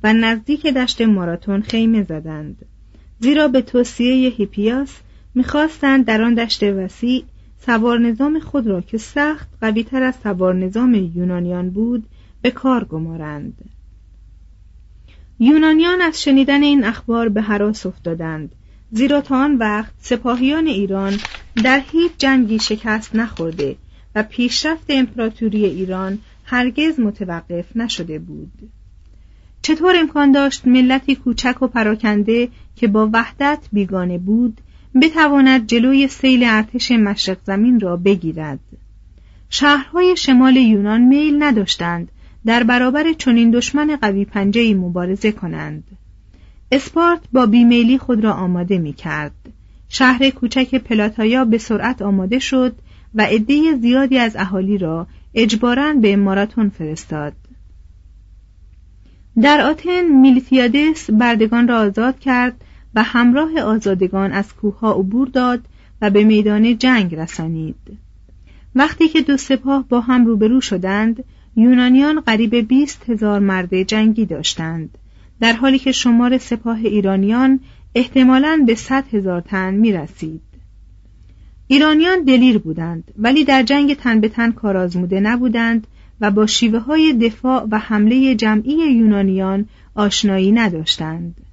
و 0.04 0.12
نزدیک 0.12 0.66
دشت 0.66 1.00
ماراتون 1.00 1.62
خیمه 1.62 2.02
زدند. 2.02 2.66
زیرا 3.20 3.48
به 3.48 3.62
توصیه 3.62 4.30
هیپیاس 4.30 4.96
می‌خواستند 5.34 6.04
در 6.04 6.22
آن 6.22 6.34
دشت 6.34 6.62
وسیع 6.62 7.24
سوار 7.66 7.98
نظام 7.98 8.40
خود 8.40 8.66
را 8.66 8.80
که 8.80 8.98
سخت 8.98 9.48
قویتر 9.60 10.02
از 10.02 10.14
سوار 10.22 10.54
نظام 10.54 10.94
یونانیان 10.94 11.70
بود 11.70 12.04
به 12.42 12.50
کار 12.50 12.84
گمارند. 12.84 13.54
یونانیان 15.38 16.00
از 16.00 16.22
شنیدن 16.22 16.62
این 16.62 16.84
اخبار 16.84 17.28
به 17.28 17.42
حراس 17.42 17.86
افتادند. 17.86 18.54
زیرا 18.92 19.20
تا 19.20 19.36
آن 19.36 19.56
وقت 19.56 19.92
سپاهیان 19.98 20.66
ایران 20.66 21.18
در 21.64 21.82
هیچ 21.92 22.12
جنگی 22.18 22.58
شکست 22.58 23.16
نخورده 23.16 23.76
و 24.14 24.22
پیشرفت 24.22 24.86
امپراتوری 24.88 25.64
ایران 25.64 26.18
هرگز 26.44 27.00
متوقف 27.00 27.76
نشده 27.76 28.18
بود. 28.18 28.70
چطور 29.62 29.96
امکان 29.96 30.32
داشت 30.32 30.66
ملتی 30.66 31.14
کوچک 31.14 31.62
و 31.62 31.66
پراکنده 31.66 32.48
که 32.76 32.88
با 32.88 33.10
وحدت 33.12 33.58
بیگانه 33.72 34.18
بود 34.18 34.60
بتواند 35.00 35.66
جلوی 35.66 36.08
سیل 36.08 36.44
ارتش 36.44 36.90
مشرق 36.90 37.38
زمین 37.44 37.80
را 37.80 37.96
بگیرد. 37.96 38.58
شهرهای 39.50 40.16
شمال 40.16 40.56
یونان 40.56 41.00
میل 41.00 41.42
نداشتند 41.42 42.08
در 42.46 42.62
برابر 42.62 43.12
چنین 43.12 43.50
دشمن 43.50 43.96
قوی 43.96 44.24
پنجهی 44.24 44.74
مبارزه 44.74 45.32
کنند. 45.32 45.84
اسپارت 46.72 47.20
با 47.32 47.46
بیمیلی 47.46 47.98
خود 47.98 48.24
را 48.24 48.32
آماده 48.32 48.78
می 48.78 48.92
کرد 48.92 49.34
شهر 49.88 50.30
کوچک 50.30 50.74
پلاتایا 50.74 51.44
به 51.44 51.58
سرعت 51.58 52.02
آماده 52.02 52.38
شد 52.38 52.76
و 53.14 53.22
عده 53.22 53.76
زیادی 53.76 54.18
از 54.18 54.36
اهالی 54.36 54.78
را 54.78 55.06
اجباراً 55.34 55.92
به 55.92 56.16
ماراتون 56.16 56.68
فرستاد. 56.68 57.32
در 59.42 59.60
آتن 59.60 60.02
میلیتیادس 60.02 61.10
بردگان 61.10 61.68
را 61.68 61.78
آزاد 61.78 62.18
کرد 62.18 62.64
و 62.98 63.02
همراه 63.02 63.60
آزادگان 63.60 64.32
از 64.32 64.54
کوهها 64.54 64.92
عبور 64.92 65.28
داد 65.28 65.60
و 66.02 66.10
به 66.10 66.24
میدان 66.24 66.78
جنگ 66.78 67.14
رسانید 67.14 67.98
وقتی 68.74 69.08
که 69.08 69.20
دو 69.20 69.36
سپاه 69.36 69.84
با 69.88 70.00
هم 70.00 70.26
روبرو 70.26 70.60
شدند 70.60 71.24
یونانیان 71.56 72.20
قریب 72.20 72.54
بیست 72.54 73.10
هزار 73.10 73.40
مرد 73.40 73.82
جنگی 73.82 74.26
داشتند 74.26 74.98
در 75.40 75.52
حالی 75.52 75.78
که 75.78 75.92
شمار 75.92 76.38
سپاه 76.38 76.78
ایرانیان 76.78 77.60
احتمالاً 77.94 78.64
به 78.66 78.74
صد 78.74 79.04
هزار 79.12 79.40
تن 79.40 79.74
می 79.74 79.92
رسید. 79.92 80.42
ایرانیان 81.66 82.22
دلیر 82.22 82.58
بودند 82.58 83.04
ولی 83.18 83.44
در 83.44 83.62
جنگ 83.62 83.94
تن 83.94 84.20
به 84.20 84.28
تن 84.28 84.52
کارآزموده 84.52 85.20
نبودند 85.20 85.86
و 86.20 86.30
با 86.30 86.46
شیوه 86.46 86.78
های 86.78 87.12
دفاع 87.12 87.66
و 87.70 87.78
حمله 87.78 88.34
جمعی 88.34 88.92
یونانیان 88.92 89.68
آشنایی 89.94 90.52
نداشتند. 90.52 91.47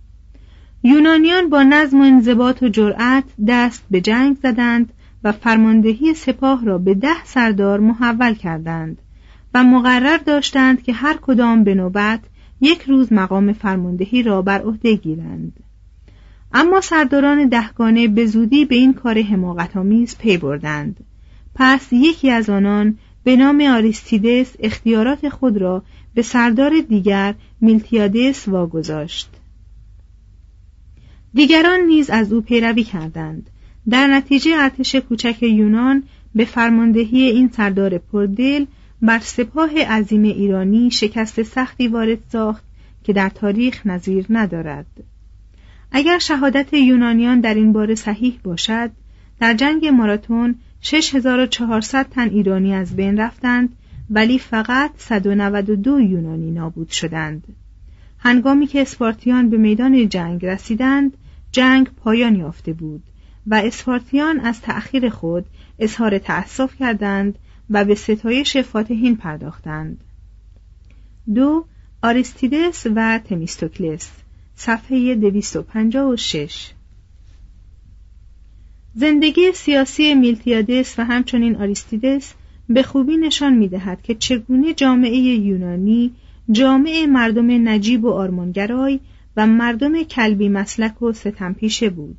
یونانیان 0.86 1.50
با 1.50 1.63
نظم 1.63 2.00
و 2.00 2.04
انضباط 2.04 2.63
و 2.63 2.70
جرأت 2.70 3.24
دست 3.48 3.84
به 3.92 4.01
جنگ 4.01 4.38
زدند 4.44 4.94
و 5.24 5.32
فرماندهی 5.32 6.13
سپاه 6.13 6.65
را 6.65 6.77
به 6.77 6.94
ده 6.94 7.25
سردار 7.25 7.80
محول 7.80 8.34
کردند 8.34 8.98
و 9.54 9.63
مقرر 9.63 10.18
داشتند 10.18 10.84
که 10.84 10.94
هر 10.94 11.18
کدام 11.22 11.63
به 11.63 11.75
نوبت 11.75 12.20
یک 12.62 12.82
روز 12.82 13.13
مقام 13.13 13.54
فرماندهی 13.54 14.24
را 14.24 14.42
بر 14.42 14.62
عهده 14.62 14.96
گیرند. 14.96 15.54
اما 16.54 16.82
سرداران 16.82 17.48
دهگانه 17.48 18.08
به 18.08 18.25
زودی 18.25 18.65
به 18.65 18.75
این 18.75 18.94
کار 18.94 19.22
حماقتآمیز 19.22 20.18
پی 20.18 20.38
بردند. 20.38 21.04
پس 21.56 21.88
یکی 21.94 22.32
از 22.32 22.50
آنان 22.50 22.98
به 23.24 23.36
نام 23.36 23.62
آریستیدس 23.62 24.56
اختیارات 24.60 25.30
خود 25.30 25.58
را 25.58 25.84
به 26.13 26.22
سردار 26.22 26.72
دیگر 26.89 27.34
میلتیادس 27.62 28.48
واگذاشت. 28.48 29.30
دیگران 31.36 31.80
نیز 31.80 32.10
از 32.10 32.34
او 32.34 32.42
پیروی 32.42 32.84
کردند. 32.84 33.50
در 33.89 34.08
نتیجه 34.08 34.51
ارتش 34.56 34.96
کوچک 34.96 35.44
یونان 35.44 36.04
به 36.36 36.46
فرماندهی 36.46 37.22
این 37.22 37.50
سردار 37.50 37.98
پردل 37.98 38.65
بر 39.01 39.20
سپاه 39.20 39.80
عظیم 39.84 40.24
ایرانی 40.24 40.92
شکست 40.92 41.44
سختی 41.44 41.88
وارد 41.88 42.18
ساخت 42.32 42.63
که 43.04 43.13
در 43.13 43.30
تاریخ 43.30 43.86
نظیر 43.86 44.25
ندارد. 44.30 44.86
اگر 45.92 46.18
شهادت 46.20 46.74
یونانیان 46.74 47.39
در 47.39 47.54
این 47.54 47.74
باره 47.74 47.96
صحیح 47.96 48.39
باشد 48.44 48.92
در 49.39 49.54
جنگ 49.54 49.86
ماراتون 49.86 50.56
6400 50.82 52.06
تن 52.10 52.30
ایرانی 52.30 52.74
از 52.74 52.96
بین 52.96 53.18
رفتند 53.18 53.75
ولی 54.10 54.39
فقط 54.39 54.92
192 54.98 56.00
یونانی 56.00 56.51
نابود 56.51 56.89
شدند. 56.89 57.44
هنگامی 58.20 58.68
که 58.68 58.82
اسپارتیان 58.82 59.50
به 59.50 59.58
میدان 59.58 60.10
جنگ 60.10 60.46
رسیدند 60.46 61.18
جنگ 61.56 61.90
پایان 61.90 62.36
یافته 62.36 62.74
بود 62.74 63.04
و 63.48 63.56
اسپارتیان 63.56 64.40
از 64.40 64.62
تأخیر 64.62 65.10
خود 65.10 65.46
اظهار 65.80 66.18
تأسف 66.18 66.76
کردند 66.80 67.38
و 67.70 67.86
به 67.86 67.96
ستایش 67.96 68.58
فاتحین 68.58 69.16
پرداختند. 69.16 70.04
دو 71.36 71.66
آریستیدس 72.04 72.88
و 72.96 73.20
تمیستوکلس 73.20 74.12
صفحه 74.56 75.16
256 75.16 76.72
زندگی 78.94 79.51
سیاسی 79.51 80.14
میلتیادس 80.14 81.00
و 81.00 81.03
همچنین 81.03 81.56
آریستیدس 81.56 82.34
به 82.70 82.84
خوبی 82.84 83.18
نشان 83.18 83.53
می‌دهد 83.53 84.01
که 84.01 84.16
چگونه 84.16 84.74
جامعه 84.74 85.18
یونانی 85.18 86.12
جامعه 86.51 87.08
مردم 87.08 87.70
نجیب 87.70 88.03
و 88.03 88.10
آرمانگرای 88.10 89.00
و 89.38 89.48
مردم 89.48 90.04
کلبی 90.04 90.50
مسلک 90.50 91.02
و 91.02 91.14
ستمپیشه 91.14 91.90
بود. 91.90 92.18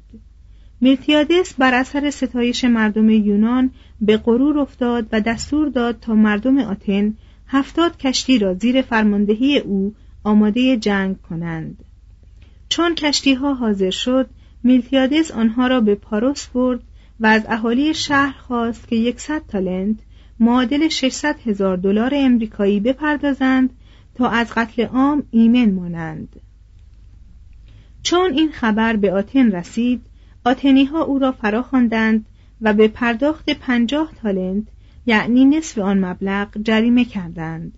میلتیادس 0.80 1.54
بر 1.54 1.74
اثر 1.74 2.10
ستایش 2.10 2.64
مردم 2.64 3.10
یونان 3.10 3.70
به 4.00 4.16
غرور 4.16 4.58
افتاد 4.58 5.06
و 5.12 5.20
دستور 5.20 5.68
داد 5.68 6.00
تا 6.00 6.14
مردم 6.14 6.58
آتن 6.58 7.14
هفتاد 7.48 7.96
کشتی 7.96 8.38
را 8.38 8.54
زیر 8.54 8.82
فرماندهی 8.82 9.58
او 9.58 9.94
آماده 10.24 10.76
جنگ 10.76 11.22
کنند. 11.22 11.84
چون 12.68 12.94
کشتی 12.94 13.34
ها 13.34 13.54
حاضر 13.54 13.90
شد 13.90 14.30
میلتیادس 14.62 15.30
آنها 15.30 15.66
را 15.66 15.80
به 15.80 15.94
پاروس 15.94 16.46
برد 16.46 16.80
و 17.20 17.26
از 17.26 17.42
اهالی 17.48 17.94
شهر 17.94 18.34
خواست 18.38 18.88
که 18.88 18.96
یکصد 18.96 19.42
تالنت 19.48 19.96
معادل 20.40 20.88
600 20.88 21.36
هزار 21.46 21.76
دلار 21.76 22.10
امریکایی 22.14 22.80
بپردازند 22.80 23.70
تا 24.14 24.28
از 24.28 24.52
قتل 24.56 24.84
عام 24.84 25.22
ایمن 25.30 25.70
مانند. 25.70 26.28
چون 28.06 28.32
این 28.32 28.52
خبر 28.52 28.96
به 28.96 29.12
آتن 29.12 29.52
رسید 29.52 30.02
آتنی 30.44 30.84
ها 30.84 31.02
او 31.02 31.18
را 31.18 31.32
فرا 31.32 31.62
خواندند 31.62 32.26
و 32.60 32.72
به 32.72 32.88
پرداخت 32.88 33.50
پنجاه 33.50 34.12
تالنت 34.22 34.64
یعنی 35.06 35.44
نصف 35.44 35.78
آن 35.78 36.04
مبلغ 36.04 36.48
جریمه 36.62 37.04
کردند. 37.04 37.72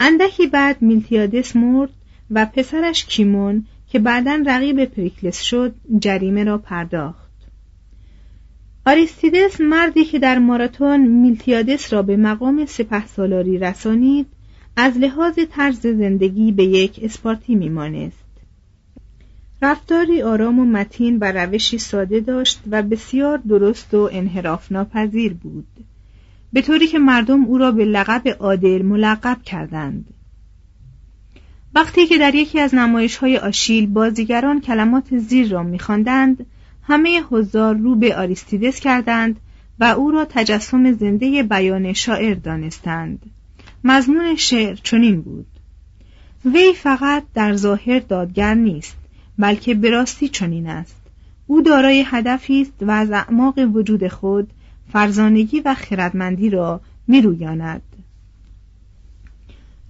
اندکی 0.00 0.46
بعد 0.46 0.82
میلتیادس 0.82 1.56
مرد 1.56 1.90
و 2.30 2.46
پسرش 2.46 3.04
کیمون 3.04 3.66
که 3.88 3.98
بعدا 3.98 4.42
رقیب 4.46 4.84
پریکلس 4.84 5.42
شد 5.42 5.74
جریمه 5.98 6.44
را 6.44 6.58
پرداخت. 6.58 7.30
آریستیدس 8.86 9.60
مردی 9.60 10.04
که 10.04 10.18
در 10.18 10.38
ماراتون 10.38 11.00
میلتیادس 11.06 11.92
را 11.92 12.02
به 12.02 12.16
مقام 12.16 12.66
سپه 12.66 13.06
سالاری 13.06 13.58
رسانید 13.58 14.26
از 14.76 14.98
لحاظ 14.98 15.38
طرز 15.50 15.80
زندگی 15.80 16.52
به 16.52 16.64
یک 16.64 17.00
اسپارتی 17.02 17.54
میمانست 17.54 18.19
رفتاری 19.62 20.22
آرام 20.22 20.58
و 20.58 20.64
متین 20.64 21.18
و 21.18 21.32
روشی 21.32 21.78
ساده 21.78 22.20
داشت 22.20 22.60
و 22.70 22.82
بسیار 22.82 23.38
درست 23.38 23.94
و 23.94 24.08
انحراف 24.12 24.72
ناپذیر 24.72 25.34
بود. 25.34 25.66
به 26.52 26.62
طوری 26.62 26.86
که 26.86 26.98
مردم 26.98 27.44
او 27.44 27.58
را 27.58 27.72
به 27.72 27.84
لقب 27.84 28.28
عادل 28.28 28.82
ملقب 28.82 29.42
کردند. 29.42 30.14
وقتی 31.74 32.06
که 32.06 32.18
در 32.18 32.34
یکی 32.34 32.60
از 32.60 32.74
نمایش 32.74 33.16
های 33.16 33.38
آشیل 33.38 33.86
بازیگران 33.86 34.60
کلمات 34.60 35.18
زیر 35.18 35.48
را 35.48 35.62
میخواندند 35.62 36.46
همه 36.82 37.22
حضار 37.30 37.76
رو 37.76 37.94
به 37.96 38.16
آریستیدس 38.16 38.80
کردند 38.80 39.40
و 39.80 39.84
او 39.84 40.10
را 40.10 40.24
تجسم 40.24 40.92
زنده 40.92 41.42
بیان 41.42 41.92
شاعر 41.92 42.34
دانستند. 42.34 43.22
مضمون 43.84 44.36
شعر 44.36 44.74
چنین 44.74 45.20
بود. 45.20 45.46
وی 46.44 46.72
فقط 46.72 47.24
در 47.34 47.56
ظاهر 47.56 47.98
دادگر 47.98 48.54
نیست 48.54 48.99
بلکه 49.38 49.74
به 49.74 49.90
راستی 49.90 50.28
چنین 50.28 50.66
است. 50.66 50.96
او 51.46 51.62
دارای 51.62 52.04
هدفی 52.06 52.62
است 52.62 52.72
و 52.80 52.90
از 52.90 53.10
اعماق 53.10 53.58
وجود 53.58 54.08
خود 54.08 54.50
فرزانگی 54.92 55.60
و 55.60 55.74
خردمندی 55.74 56.50
را 56.50 56.80
میرویاند. 57.08 57.82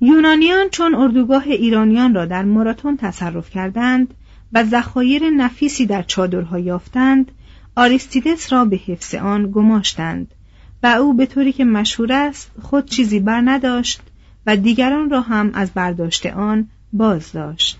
یونانیان 0.00 0.68
چون 0.68 0.94
اردوگاه 0.94 1.42
ایرانیان 1.46 2.14
را 2.14 2.24
در 2.26 2.44
ماراتون 2.44 2.96
تصرف 2.96 3.50
کردند 3.50 4.14
و 4.52 4.64
ذخایر 4.64 5.30
نفیسی 5.30 5.86
در 5.86 6.02
چادرها 6.02 6.58
یافتند 6.58 7.32
آریستیدس 7.76 8.52
را 8.52 8.64
به 8.64 8.76
حفظ 8.76 9.14
آن 9.14 9.50
گماشتند 9.50 10.34
و 10.82 10.86
او 10.86 11.14
به 11.14 11.26
طوری 11.26 11.52
که 11.52 11.64
مشهور 11.64 12.12
است 12.12 12.50
خود 12.62 12.84
چیزی 12.84 13.20
بر 13.20 13.42
نداشت 13.44 14.00
و 14.46 14.56
دیگران 14.56 15.10
را 15.10 15.20
هم 15.20 15.50
از 15.54 15.70
برداشت 15.70 16.26
آن 16.26 16.68
باز 16.92 17.32
داشت. 17.32 17.79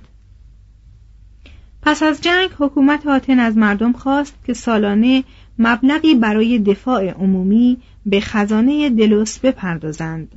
پس 1.83 2.03
از 2.03 2.21
جنگ 2.21 2.51
حکومت 2.59 3.07
آتن 3.07 3.39
از 3.39 3.57
مردم 3.57 3.93
خواست 3.93 4.35
که 4.47 4.55
سالانه 4.55 5.25
مبلغی 5.59 6.15
برای 6.15 6.59
دفاع 6.59 7.11
عمومی 7.11 7.77
به 8.07 8.21
خزانه 8.21 8.91
دلوس 8.91 9.39
بپردازند 9.39 10.29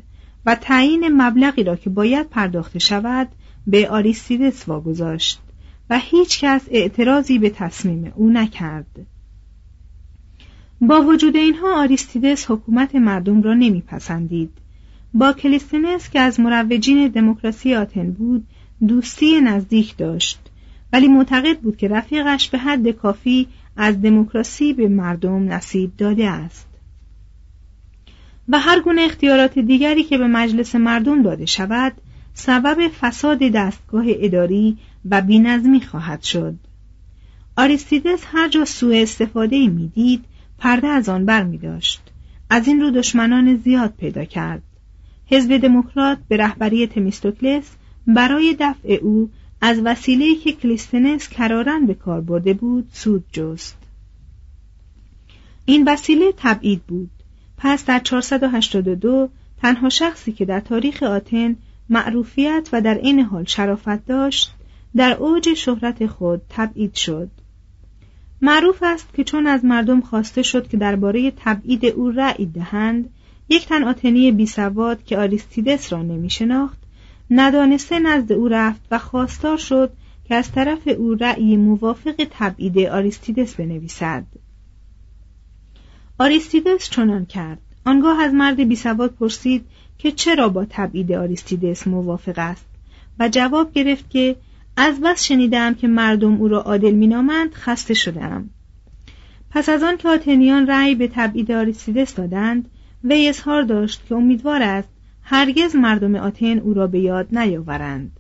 و 0.46 0.56
تعیین 0.56 1.22
مبلغی 1.22 1.64
را 1.64 1.76
که 1.76 1.90
باید 1.90 2.30
پرداخته 2.30 2.80
شود 2.80 3.28
به 3.68 3.90
آریستیدس 3.90 4.68
واگذاشت 4.70 5.42
و 5.90 6.00
هیچ 6.00 6.40
کس 6.44 6.62
اعتراضی 6.72 7.40
به 7.40 7.50
تصمیم 7.50 8.14
او 8.16 8.30
نکرد. 8.30 9.06
با 10.82 11.02
وجود 11.02 11.36
اینها 11.36 11.82
آریستیدس 11.82 12.52
حکومت 12.52 12.96
مردم 12.96 13.42
را 13.42 13.54
نمیپسندید. 13.54 14.50
با 15.14 15.34
کلیستنس 15.34 16.10
که 16.10 16.20
از 16.20 16.40
مروجین 16.40 17.08
دموکراسی 17.08 17.76
آتن 17.76 18.12
بود 18.12 18.48
دوستی 18.88 19.42
نزدیک 19.42 19.98
داشت. 19.98 20.43
ولی 20.94 21.08
معتقد 21.08 21.60
بود 21.60 21.78
که 21.78 21.88
رفیقش 21.88 22.50
به 22.50 22.58
حد 22.58 22.92
کافی 22.92 23.48
از 23.78 24.02
دموکراسی 24.02 24.74
به 24.74 24.88
مردم 24.88 25.54
نصیب 25.54 25.92
داده 25.98 26.30
است. 26.30 26.68
و 28.50 28.60
هر 28.60 28.80
گونه 28.80 29.02
اختیارات 29.02 29.60
دیگری 29.60 30.04
که 30.04 30.18
به 30.18 30.28
مجلس 30.28 30.76
مردم 30.76 31.22
داده 31.24 31.46
شود 31.46 31.94
سبب 32.34 32.88
فساد 32.88 33.40
دستگاه 33.40 34.06
اداری 34.08 34.78
و 35.10 35.22
بینظمی 35.22 35.82
خواهد 35.82 36.22
شد. 36.24 36.56
آریستیدس 37.58 38.24
هر 38.26 38.50
جا 38.50 38.66
سوء 38.66 39.02
استفاده 39.02 39.68
می‌دید 39.68 40.24
پرده 40.60 40.88
از 40.88 41.10
آن 41.10 41.26
بر 41.26 41.44
می 41.44 41.58
داشت. 41.58 42.02
از 42.50 42.68
این 42.68 42.82
رو 42.82 42.92
دشمنان 42.92 43.56
زیاد 43.56 43.94
پیدا 43.98 44.26
کرد. 44.26 44.62
حزب 45.26 45.58
دموکرات 45.58 46.18
به 46.28 46.38
رهبری 46.38 46.88
تمیستوکلس 46.88 47.72
برای 48.08 48.56
دفع 48.60 48.94
او 49.02 49.30
از 49.66 49.82
وسیله‌ای 49.86 50.36
که 50.36 50.52
کلیستنس 50.52 51.30
کرارن 51.30 51.86
به 51.86 51.94
کار 51.94 52.22
برده 52.22 52.54
بود 52.54 52.90
سود 52.94 53.24
جست. 53.32 53.78
این 55.66 55.88
وسیله 55.88 56.34
تبعید 56.38 56.84
بود. 56.84 57.10
پس 57.58 57.86
در 57.86 58.00
482 58.00 59.30
تنها 59.62 59.90
شخصی 59.90 60.32
که 60.32 60.46
در 60.46 60.60
تاریخ 60.60 61.04
آتن 61.04 61.56
معروفیت 61.90 62.70
و 62.74 62.82
در 62.82 62.98
این 62.98 63.20
حال 63.20 63.44
شرافت 63.44 64.06
داشت 64.06 64.54
در 64.96 65.14
اوج 65.14 65.54
شهرت 65.54 66.08
خود 66.08 66.42
تبعید 66.50 66.96
شد. 66.96 67.30
معروف 68.42 68.78
است 68.82 69.14
که 69.14 69.24
چون 69.24 69.48
از 69.48 69.66
مردم 69.66 70.02
خواسته 70.02 70.42
شد 70.42 70.68
که 70.68 70.78
درباره 70.78 71.32
تبعید 71.32 71.86
او 71.86 72.12
رأی 72.12 72.46
دهند 72.46 73.10
یک 73.50 73.68
تن 73.68 73.84
آتنی 73.84 74.32
بی 74.32 74.46
سواد 74.46 75.04
که 75.04 75.18
آریستیدس 75.18 75.94
را 75.94 76.02
نمی 76.02 76.30
شناخت 76.30 76.83
ندانسته 77.30 78.00
نزد 78.00 78.32
او 78.32 78.48
رفت 78.48 78.82
و 78.92 79.00
خواستار 79.00 79.58
شد 79.58 79.92
که 80.26 80.36
از 80.36 80.52
طرف 80.52 80.88
او 80.88 81.14
رأی 81.14 81.58
موافق 81.58 82.28
تبعید 82.32 82.80
آریستیدس 82.80 83.56
بنویسد. 83.56 84.24
آریستیدس 86.20 86.90
چنان 86.90 87.26
کرد. 87.26 87.60
آنگاه 87.86 88.22
از 88.22 88.34
مرد 88.34 88.56
بی 88.56 88.76
سواد 88.76 89.12
پرسید 89.12 89.66
که 89.98 90.12
چرا 90.12 90.50
با 90.50 90.66
تبعید 90.70 91.12
آریستیدس 91.12 91.88
موافق 91.88 92.40
است 92.40 92.66
و 93.20 93.30
جواب 93.30 93.74
گرفت 93.74 94.10
که 94.10 94.36
از 94.78 95.00
بس 95.00 95.24
شنیدم 95.24 95.74
که 95.74 95.88
مردم 95.88 96.34
او 96.34 96.48
را 96.48 96.62
عادل 96.62 96.92
مینامند 96.92 97.54
خسته 97.54 97.94
شدم. 97.94 98.50
پس 99.50 99.70
از 99.70 99.84
آن 99.84 99.98
که 99.98 100.10
آتنیان 100.10 100.68
رأی 100.68 100.96
به 100.96 101.08
تبعید 101.08 101.52
آریستیدس 101.52 102.16
دادند 102.16 102.70
وی 103.04 103.28
اظهار 103.28 103.64
داشت 103.64 104.02
که 104.10 104.16
امیدوار 104.16 104.64
است 104.64 104.90
هرگز 105.24 105.76
مردم 105.76 106.16
آتن 106.16 106.60
او 106.60 106.74
را 106.74 106.88
به 106.88 107.00
یاد 107.00 107.38
نیاورند. 107.38 108.20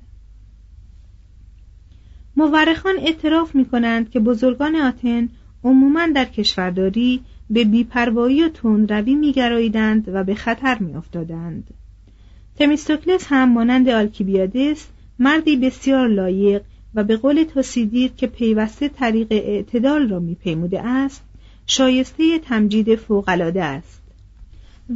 مورخان 2.35 2.95
اعتراف 2.99 3.55
می 3.55 3.65
کنند 3.65 4.09
که 4.09 4.19
بزرگان 4.19 4.75
آتن 4.75 5.29
عموما 5.63 6.07
در 6.07 6.25
کشورداری 6.25 7.21
به 7.49 7.63
بیپروایی 7.63 8.43
و 8.43 8.49
تندروی 8.49 9.15
میگراییدند 9.15 10.09
و 10.13 10.23
به 10.23 10.35
خطر 10.35 10.77
میافتادند. 10.79 11.73
تمیستوکلس 12.55 13.25
هم 13.29 13.49
مانند 13.49 13.89
آلکیبیادس 13.89 14.87
مردی 15.19 15.55
بسیار 15.55 16.07
لایق 16.07 16.61
و 16.95 17.03
به 17.03 17.17
قول 17.17 17.43
توسیدیر 17.43 18.11
که 18.17 18.27
پیوسته 18.27 18.89
طریق 18.89 19.27
اعتدال 19.31 20.09
را 20.09 20.19
میپیموده 20.19 20.81
است 20.81 21.23
شایسته 21.65 22.39
تمجید 22.39 22.95
فوقالعاده 22.95 23.63
است. 23.63 24.01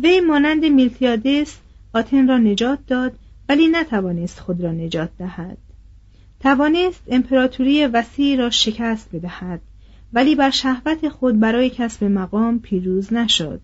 وی 0.04 0.20
مانند 0.20 0.66
میلتیادس 0.66 1.58
آتن 1.94 2.28
را 2.28 2.38
نجات 2.38 2.80
داد 2.88 3.14
ولی 3.50 3.68
نتوانست 3.68 4.40
خود 4.40 4.62
را 4.62 4.72
نجات 4.72 5.10
دهد 5.20 5.58
توانست 6.40 7.04
امپراتوری 7.08 7.86
وسیعی 7.86 8.38
را 8.38 8.50
شکست 8.50 9.10
بدهد 9.16 9.62
ولی 10.14 10.36
بر 10.36 10.50
شهوت 10.50 11.10
خود 11.10 11.40
برای 11.40 11.70
کسب 11.70 12.04
مقام 12.04 12.60
پیروز 12.60 13.14
نشد 13.14 13.62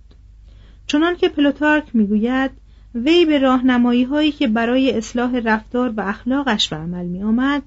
چنان 0.88 1.16
که 1.16 1.30
پلوتارک 1.30 1.96
می‌گوید 1.96 2.52
وی 2.96 3.26
به 3.26 3.40
راهنمایی 3.40 4.04
هایی 4.04 4.32
که 4.32 4.48
برای 4.48 4.92
اصلاح 4.92 5.40
رفتار 5.44 5.94
و 5.98 6.02
اخلاقش 6.02 6.70
به 6.70 6.76
عمل 6.76 7.06
می 7.06 7.24
آمد 7.24 7.64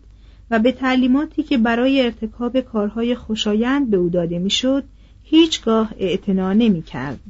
و 0.50 0.58
به 0.58 0.72
تعلیماتی 0.72 1.42
که 1.42 1.58
برای 1.58 2.00
ارتکاب 2.00 2.60
کارهای 2.60 3.14
خوشایند 3.14 3.90
به 3.90 3.96
او 3.96 4.08
داده 4.08 4.38
می‌شد 4.38 4.84
هیچگاه 5.22 5.92
اعتنا 5.98 6.52
نمی 6.52 6.82
کرد. 6.82 7.20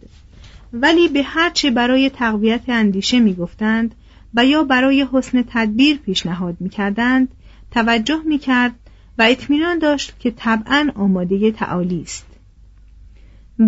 ولی 0.72 1.08
به 1.08 1.22
هرچه 1.22 1.70
برای 1.70 2.10
تقویت 2.10 2.68
اندیشه 2.68 3.20
می 3.20 3.34
گفتند 3.34 3.94
و 4.34 4.46
یا 4.46 4.64
برای 4.64 5.06
حسن 5.12 5.44
تدبیر 5.48 5.96
پیشنهاد 5.96 6.56
می 6.60 6.68
کردند 6.68 7.28
توجه 7.70 8.20
می 8.24 8.38
کرد 8.38 8.74
و 9.18 9.22
اطمینان 9.22 9.78
داشت 9.78 10.14
که 10.18 10.30
طبعا 10.30 10.90
آماده 10.94 11.50
تعالی 11.50 12.02
است. 12.02 12.26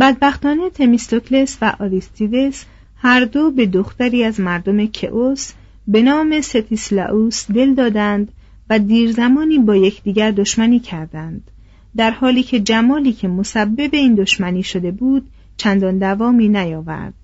بدبختانه 0.01 0.71
تمیستوکلس 0.71 1.59
و 1.63 1.77
آریستیدس 1.79 2.65
هر 2.97 3.25
دو 3.25 3.51
به 3.51 3.67
دختری 3.67 4.25
از 4.25 4.41
مردم 4.41 4.87
کئوس 4.87 5.53
به 5.89 6.03
نام 6.03 6.41
ستیسلاوس 6.41 7.51
دل 7.51 7.75
دادند 7.75 8.33
و 8.71 8.79
دیر 8.79 9.13
زمانی 9.13 9.59
با 9.59 9.77
یکدیگر 9.77 10.31
دشمنی 10.31 10.81
کردند 10.81 11.51
در 11.97 12.11
حالی 12.11 12.43
که 12.43 12.61
جمالی 12.61 13.13
که 13.13 13.29
مسبب 13.29 13.91
این 13.93 14.15
دشمنی 14.15 14.63
شده 14.63 14.91
بود 14.91 15.29
چندان 15.59 15.99
دوامی 15.99 16.49
نیاورد. 16.49 17.15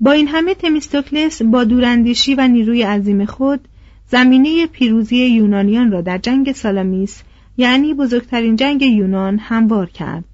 با 0.00 0.12
این 0.12 0.28
همه 0.28 0.54
تمیستوکلس 0.54 1.42
با 1.42 1.64
دوراندیشی 1.64 2.34
و 2.34 2.48
نیروی 2.48 2.82
عظیم 2.82 3.24
خود 3.24 3.68
زمینه 4.10 4.66
پیروزی 4.66 5.16
یونانیان 5.16 5.92
را 5.92 6.00
در 6.00 6.18
جنگ 6.18 6.52
سالامیس 6.52 7.22
یعنی 7.56 7.94
بزرگترین 7.94 8.56
جنگ 8.56 8.82
یونان 8.82 9.38
هموار 9.38 9.86
کرد. 9.86 10.24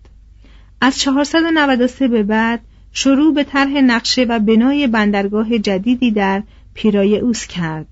از 0.80 0.98
493 0.98 2.09
به 2.09 2.22
بعد 2.22 2.61
شروع 2.92 3.35
به 3.35 3.44
طرح 3.44 3.70
نقشه 3.80 4.24
و 4.24 4.38
بنای 4.38 4.87
بندرگاه 4.87 5.59
جدیدی 5.59 6.11
در 6.11 6.42
پیرایوس 6.74 7.46
کرد. 7.46 7.87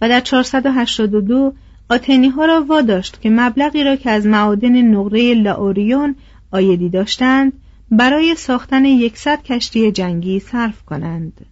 و 0.00 0.08
در 0.08 0.20
482 0.20 1.54
آتنی 1.90 2.28
ها 2.28 2.44
را 2.44 2.64
واداشت 2.68 3.20
که 3.20 3.30
مبلغی 3.30 3.84
را 3.84 3.96
که 3.96 4.10
از 4.10 4.26
معادن 4.26 4.82
نقره 4.82 5.34
لاوریون 5.34 6.16
آیدی 6.54 6.88
داشتند 6.88 7.52
برای 7.90 8.34
ساختن 8.34 8.84
یکصد 8.84 9.42
کشتی 9.42 9.92
جنگی 9.92 10.40
صرف 10.40 10.82
کنند. 10.82 11.46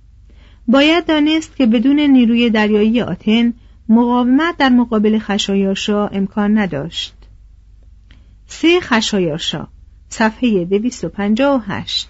باید 0.69 1.07
دانست 1.07 1.57
که 1.57 1.67
بدون 1.67 2.01
نیروی 2.01 2.51
دریایی 2.51 3.03
آتن 3.03 3.53
مقاومت 3.89 4.57
در 4.57 4.69
مقابل 4.69 5.19
خشایارشا 5.19 6.07
امکان 6.07 6.59
نداشت. 6.59 7.15
سه 8.47 8.81
خشایارشا 8.81 9.67
صفحه 10.09 10.65
258 10.65 12.09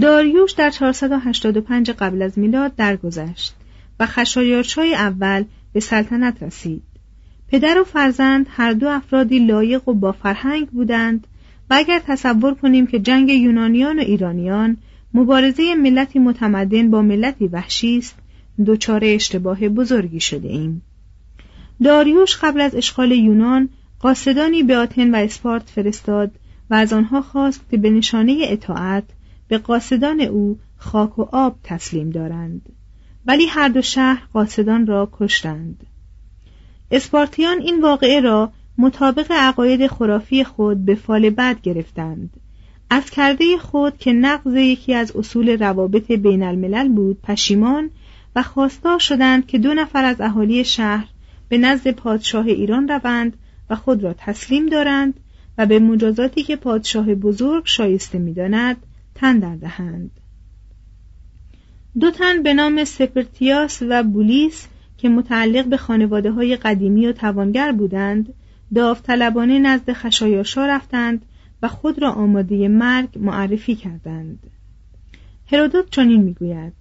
داریوش 0.00 0.52
در 0.52 0.70
485 0.70 1.90
قبل 1.90 2.22
از 2.22 2.38
میلاد 2.38 2.76
درگذشت 2.76 3.54
و 4.00 4.06
خشایارشای 4.06 4.94
اول 4.94 5.44
به 5.72 5.80
سلطنت 5.80 6.42
رسید. 6.42 6.82
پدر 7.52 7.80
و 7.80 7.84
فرزند 7.84 8.46
هر 8.50 8.72
دو 8.72 8.88
افرادی 8.88 9.38
لایق 9.38 9.88
و 9.88 9.94
با 9.94 10.12
فرهنگ 10.12 10.68
بودند 10.68 11.26
و 11.70 11.74
اگر 11.74 12.02
تصور 12.06 12.54
کنیم 12.54 12.86
که 12.86 12.98
جنگ 12.98 13.28
یونانیان 13.28 13.98
و 13.98 14.02
ایرانیان 14.02 14.76
مبارزه 15.14 15.74
ملتی 15.74 16.18
متمدن 16.18 16.90
با 16.90 17.02
ملتی 17.02 17.46
وحشی 17.46 17.98
است 17.98 18.18
دچار 18.66 19.00
اشتباه 19.04 19.68
بزرگی 19.68 20.20
شده 20.20 20.48
ایم. 20.48 20.82
داریوش 21.84 22.36
قبل 22.36 22.60
از 22.60 22.74
اشغال 22.74 23.12
یونان 23.12 23.68
قاصدانی 24.00 24.62
به 24.62 24.76
آتن 24.76 25.14
و 25.14 25.18
اسپارت 25.18 25.70
فرستاد 25.70 26.30
و 26.70 26.74
از 26.74 26.92
آنها 26.92 27.22
خواست 27.22 27.70
که 27.70 27.76
به 27.76 27.90
نشانه 27.90 28.38
اطاعت 28.42 29.04
به 29.48 29.58
قاصدان 29.58 30.20
او 30.20 30.58
خاک 30.76 31.18
و 31.18 31.22
آب 31.32 31.56
تسلیم 31.64 32.10
دارند. 32.10 32.68
ولی 33.26 33.46
هر 33.46 33.68
دو 33.68 33.82
شهر 33.82 34.22
قاصدان 34.32 34.86
را 34.86 35.08
کشتند. 35.12 35.86
اسپارتیان 36.92 37.60
این 37.60 37.80
واقعه 37.80 38.20
را 38.20 38.52
مطابق 38.78 39.32
عقاید 39.32 39.86
خرافی 39.86 40.44
خود 40.44 40.84
به 40.84 40.94
فال 40.94 41.30
بد 41.30 41.60
گرفتند. 41.62 42.30
از 42.90 43.10
کرده 43.10 43.58
خود 43.58 43.98
که 43.98 44.12
نقض 44.12 44.54
یکی 44.54 44.94
از 44.94 45.16
اصول 45.16 45.58
روابط 45.58 46.12
بین 46.12 46.42
الملل 46.42 46.88
بود 46.88 47.20
پشیمان 47.22 47.90
و 48.36 48.42
خواستار 48.42 48.98
شدند 48.98 49.46
که 49.46 49.58
دو 49.58 49.74
نفر 49.74 50.04
از 50.04 50.20
اهالی 50.20 50.64
شهر 50.64 51.08
به 51.48 51.58
نزد 51.58 51.90
پادشاه 51.90 52.46
ایران 52.46 52.88
روند 52.88 53.36
و 53.70 53.76
خود 53.76 54.04
را 54.04 54.14
تسلیم 54.18 54.66
دارند 54.66 55.14
و 55.58 55.66
به 55.66 55.78
مجازاتی 55.78 56.42
که 56.42 56.56
پادشاه 56.56 57.14
بزرگ 57.14 57.62
شایسته 57.66 58.18
می‌داند 58.18 58.76
تن 59.14 59.38
در 59.38 59.56
دهند. 59.56 60.10
دو 62.00 62.10
تن 62.10 62.42
به 62.42 62.54
نام 62.54 62.84
سپرتیاس 62.84 63.82
و 63.88 64.02
بولیس 64.02 64.66
که 65.02 65.08
متعلق 65.08 65.64
به 65.66 65.76
خانواده 65.76 66.30
های 66.30 66.56
قدیمی 66.56 67.06
و 67.06 67.12
توانگر 67.12 67.72
بودند 67.72 68.34
داوطلبانه 68.74 69.58
نزد 69.58 69.92
خشایارشا 69.92 70.66
رفتند 70.66 71.22
و 71.62 71.68
خود 71.68 72.02
را 72.02 72.10
آماده 72.10 72.68
مرگ 72.68 73.08
معرفی 73.16 73.74
کردند. 73.74 74.38
هرودوت 75.52 75.90
چنین 75.90 76.22
می‌گوید 76.22 76.72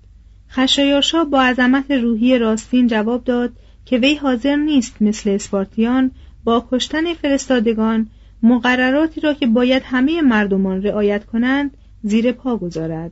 خشایارشا 0.50 1.24
با 1.24 1.42
عظمت 1.42 1.92
روحی 1.92 2.38
راستین 2.38 2.88
جواب 2.88 3.24
داد 3.24 3.52
که 3.86 3.98
وی 3.98 4.16
حاضر 4.16 4.56
نیست 4.56 5.02
مثل 5.02 5.30
اسپارتیان 5.30 6.12
با 6.44 6.68
کشتن 6.72 7.14
فرستادگان 7.14 8.08
مقرراتی 8.44 9.22
را 9.22 9.34
که 9.34 9.48
باید 9.48 9.84
همه 9.86 10.22
مردمان 10.22 10.84
رعایت 10.84 11.26
کنند 11.26 11.78
زیر 12.04 12.32
پا 12.32 12.58
گذارد. 12.58 13.12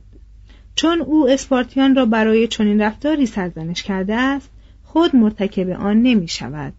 چون 0.74 1.00
او 1.00 1.28
اسپارتیان 1.28 1.96
را 1.96 2.06
برای 2.06 2.46
چنین 2.46 2.80
رفتاری 2.80 3.26
سرزنش 3.26 3.82
کرده 3.82 4.14
است 4.14 4.50
خود 4.92 5.16
مرتکب 5.16 5.70
آن 5.70 6.02
نمی 6.02 6.28
شود 6.28 6.72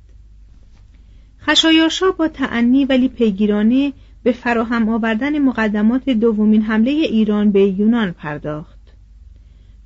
خشایارشا 1.41 2.11
با 2.11 2.27
تعنی 2.27 2.85
ولی 2.85 3.07
پیگیرانه 3.07 3.93
به 4.23 4.31
فراهم 4.31 4.89
آوردن 4.89 5.39
مقدمات 5.39 6.09
دومین 6.09 6.61
حمله 6.61 6.91
ایران 6.91 7.51
به 7.51 7.61
یونان 7.61 8.11
پرداخت. 8.11 8.79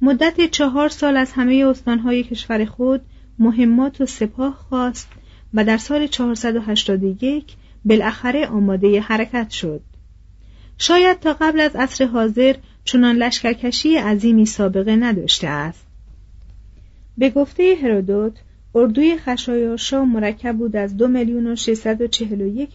مدت 0.01 0.51
چهار 0.51 0.89
سال 0.89 1.17
از 1.17 1.31
همه 1.31 1.65
استانهای 1.67 2.23
کشور 2.23 2.65
خود 2.65 3.01
مهمات 3.39 4.01
و 4.01 4.05
سپاه 4.05 4.53
خواست 4.53 5.09
و 5.53 5.63
در 5.63 5.77
سال 5.77 6.07
481 6.07 7.55
بالاخره 7.85 8.47
آماده 8.47 9.01
حرکت 9.01 9.49
شد. 9.49 9.81
شاید 10.77 11.19
تا 11.19 11.33
قبل 11.41 11.59
از 11.59 11.75
عصر 11.75 12.05
حاضر 12.05 12.55
چنان 12.83 13.15
لشکرکشی 13.15 13.95
عظیمی 13.95 14.45
سابقه 14.45 14.95
نداشته 14.95 15.47
است. 15.47 15.84
به 17.17 17.29
گفته 17.29 17.77
هرودوت 17.83 18.33
اردوی 18.75 19.17
خشایارشا 19.17 20.05
مرکب 20.05 20.57
بود 20.57 20.75
از 20.75 20.97
دو 20.97 21.07
میلیون 21.07 21.47
و 21.47 21.55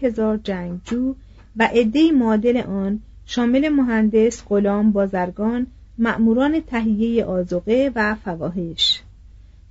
هزار 0.03 0.37
جنگجو 0.37 1.15
و 1.57 1.69
عدهای 1.73 2.11
معادل 2.11 2.57
آن 2.57 3.01
شامل 3.27 3.69
مهندس، 3.69 4.43
غلام، 4.49 4.93
بازرگان، 4.93 5.67
مأموران 5.99 6.61
تهیه 6.61 7.25
آزوقه 7.25 7.93
و 7.95 8.15
فواهش 8.25 9.03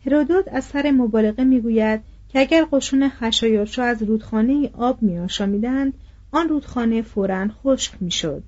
هرودوت 0.06 0.48
از 0.48 0.64
سر 0.64 0.92
مبالغه 0.92 1.44
می‌گوید 1.44 2.02
که 2.30 2.40
اگر 2.40 2.66
قشون 2.72 3.10
خشایارشا 3.10 3.84
از 3.84 4.04
رودخانه 4.04 4.70
آب 4.78 5.02
میآشامیدند 5.02 5.94
آن 6.32 6.50
رودخانه 6.50 7.02
فورا 7.02 7.48
خشک 7.48 7.94
می‌شد. 8.00 8.44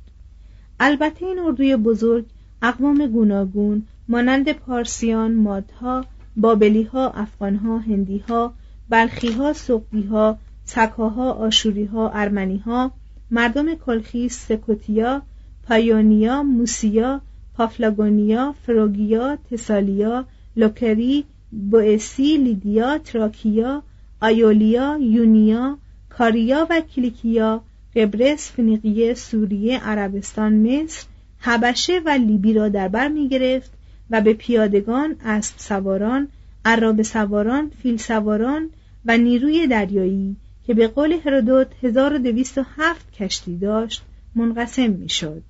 البته 0.80 1.26
این 1.26 1.40
اردوی 1.40 1.76
بزرگ 1.76 2.26
اقوام 2.62 3.08
گوناگون 3.08 3.88
مانند 4.12 4.52
پارسیان 4.52 5.36
مادها 5.36 6.06
بابلیها 6.38 7.10
افغانها 7.10 7.78
هندیها 7.78 8.54
بلخیها 8.90 9.54
سقدیها 9.54 10.38
سکاها 10.66 11.32
آشوریها 11.32 12.10
ارمنیها 12.10 12.92
مردم 13.32 13.76
کلخیس 13.86 14.40
سکوتیا 14.48 15.22
پایونیا 15.68 16.44
موسیا 16.44 17.22
پافلاگونیا 17.58 18.52
فروگیا 18.66 19.38
تسالیا 19.52 20.26
لوکری 20.56 21.24
بوئسی 21.72 22.38
لیدیا 22.38 22.98
تراکیا 22.98 23.82
آیولیا 24.22 24.98
یونیا 25.02 25.78
کاریا 26.10 26.68
و 26.70 26.82
کلیکیا 26.96 27.62
قبرس 27.96 28.52
فنیقیه 28.52 29.14
سوریه 29.14 29.80
عربستان 29.80 30.54
مصر 30.54 31.06
حبشه 31.40 32.00
و 32.06 32.10
لیبی 32.10 32.54
را 32.54 32.70
در 32.70 32.88
بر 32.88 33.08
می 33.08 33.30
گرفت 33.30 33.81
و 34.12 34.22
به 34.22 34.34
پیادگان 34.34 35.16
اسب 35.26 35.56
سواران 35.58 36.28
ارابه 36.66 37.02
سواران 37.02 37.72
فیل 37.82 37.98
سواران 37.98 38.70
و 39.06 39.18
نیروی 39.18 39.68
دریایی 39.68 40.36
که 40.68 40.74
به 40.74 40.88
قول 40.88 41.12
هرودوت 41.26 41.68
1207 41.84 43.12
کشتی 43.14 43.58
داشت 43.58 44.04
منقسم 44.36 44.90
می‌شد. 44.90 45.44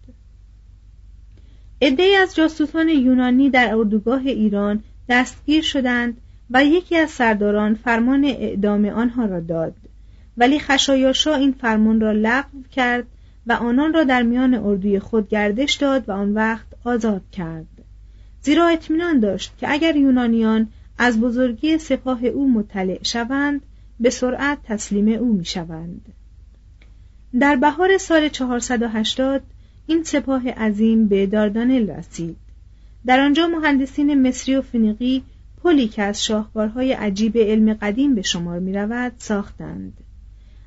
عدهای 1.81 2.15
از 2.15 2.35
جاسوسان 2.35 2.89
یونانی 2.89 3.49
در 3.49 3.75
اردوگاه 3.75 4.21
ایران 4.25 4.83
دستگیر 5.09 5.63
شدند 5.63 6.17
و 6.49 6.65
یکی 6.65 6.97
از 6.97 7.09
سرداران 7.09 7.75
فرمان 7.75 8.25
اعدام 8.25 8.85
آنها 8.85 9.25
را 9.25 9.39
داد 9.39 9.73
ولی 10.37 10.59
خشایاشا 10.59 11.35
این 11.35 11.51
فرمان 11.51 12.01
را 12.01 12.11
لغو 12.11 12.63
کرد 12.71 13.05
و 13.47 13.53
آنان 13.53 13.93
را 13.93 14.03
در 14.03 14.21
میان 14.23 14.53
اردوی 14.53 14.99
خود 14.99 15.29
گردش 15.29 15.73
داد 15.73 16.09
و 16.09 16.11
آن 16.11 16.33
وقت 16.33 16.65
آزاد 16.83 17.21
کرد 17.31 17.80
زیرا 18.41 18.67
اطمینان 18.67 19.19
داشت 19.19 19.53
که 19.57 19.71
اگر 19.71 19.95
یونانیان 19.95 20.67
از 20.97 21.19
بزرگی 21.19 21.77
سپاه 21.77 22.25
او 22.25 22.51
مطلع 22.51 23.03
شوند 23.03 23.61
به 23.99 24.09
سرعت 24.09 24.57
تسلیم 24.63 25.07
او 25.07 25.33
می 25.33 25.45
شوند. 25.45 26.05
در 27.39 27.55
بهار 27.55 27.97
سال 27.97 28.29
480 28.29 29.41
این 29.87 30.03
سپاه 30.03 30.49
عظیم 30.49 31.07
به 31.07 31.25
داردانل 31.25 31.89
رسید 31.89 32.37
در 33.05 33.19
آنجا 33.19 33.47
مهندسین 33.47 34.27
مصری 34.27 34.55
و 34.55 34.61
فنیقی 34.61 35.23
پلی 35.63 35.87
که 35.87 36.03
از 36.03 36.25
شاهکارهای 36.25 36.93
عجیب 36.93 37.37
علم 37.37 37.73
قدیم 37.73 38.15
به 38.15 38.21
شمار 38.21 38.59
می 38.59 38.73
رود 38.73 39.13
ساختند 39.17 39.93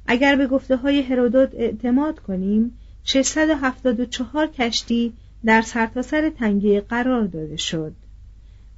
اگر 0.06 0.37
به 0.37 0.46
گفته 0.46 0.76
های 0.76 1.02
هرودوت 1.02 1.50
اعتماد 1.54 2.18
کنیم 2.18 2.78
674 3.04 4.46
کشتی 4.46 5.12
در 5.46 5.62
سرتاسر 5.62 6.20
سر 6.20 6.30
تنگه 6.30 6.80
قرار 6.80 7.24
داده 7.24 7.57
شد 7.57 7.94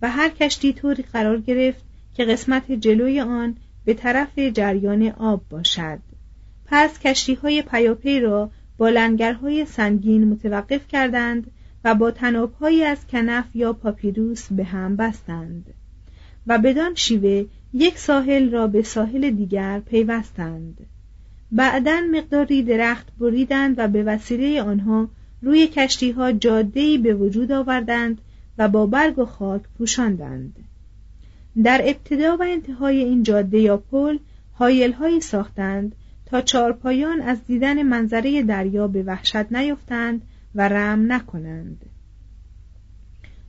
و 0.03 0.11
هر 0.11 0.29
کشتی 0.29 0.73
طوری 0.73 1.03
قرار 1.03 1.41
گرفت 1.41 1.85
که 2.15 2.25
قسمت 2.25 2.73
جلوی 2.73 3.21
آن 3.21 3.57
به 3.85 3.95
طرف 3.95 4.39
جریان 4.39 5.09
آب 5.09 5.43
باشد. 5.51 5.99
پس 6.67 6.99
کشتی 6.99 7.35
های 7.35 7.63
پیاپی 7.63 8.21
را 8.21 8.51
با 8.79 8.89
لنگرهای 8.89 9.65
سنگین 9.65 10.25
متوقف 10.25 10.89
کردند 10.89 11.51
و 11.85 11.95
با 11.95 12.11
تنابهایی 12.11 12.85
از 12.85 13.07
کنف 13.07 13.45
یا 13.55 13.73
پاپیروس 13.73 14.53
به 14.53 14.65
هم 14.65 14.97
بستند 14.97 15.75
و 16.47 16.59
بدان 16.59 16.95
شیوه 16.95 17.45
یک 17.73 17.99
ساحل 17.99 18.51
را 18.51 18.67
به 18.67 18.83
ساحل 18.83 19.31
دیگر 19.31 19.81
پیوستند. 19.81 20.87
بعدا 21.53 22.01
مقداری 22.13 22.63
درخت 22.63 23.07
بریدند 23.19 23.75
و 23.79 23.89
به 23.89 24.03
وسیله 24.03 24.63
آنها 24.63 25.09
روی 25.43 25.67
کشتی 25.67 26.11
ها 26.11 26.33
به 27.03 27.15
وجود 27.15 27.53
آوردند 27.53 28.21
و 28.59 28.69
با 28.69 28.87
برگ 28.87 29.19
و 29.19 29.25
خاک 29.25 29.63
پوشاندند. 29.79 30.57
در 31.63 31.81
ابتدا 31.85 32.37
و 32.37 32.43
انتهای 32.43 33.05
این 33.05 33.23
جاده 33.23 33.59
یا 33.59 33.77
پل 33.77 34.19
هایی 34.59 35.21
ساختند 35.21 35.95
تا 36.27 36.41
چارپایان 36.41 37.21
از 37.21 37.39
دیدن 37.47 37.83
منظره 37.83 38.43
دریا 38.43 38.89
به 38.89 39.03
وحشت 39.03 39.53
نیفتند 39.53 40.23
و 40.55 40.69
رم 40.69 41.13
نکنند. 41.13 41.85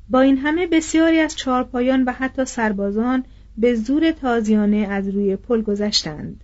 با 0.09 0.21
این 0.21 0.37
همه 0.37 0.67
بسیاری 0.67 1.19
از 1.19 1.35
چارپایان 1.35 2.03
و 2.03 2.11
حتی 2.11 2.45
سربازان 2.45 3.23
به 3.57 3.75
زور 3.75 4.11
تازیانه 4.11 4.77
از 4.77 5.09
روی 5.09 5.35
پل 5.35 5.61
گذشتند. 5.61 6.41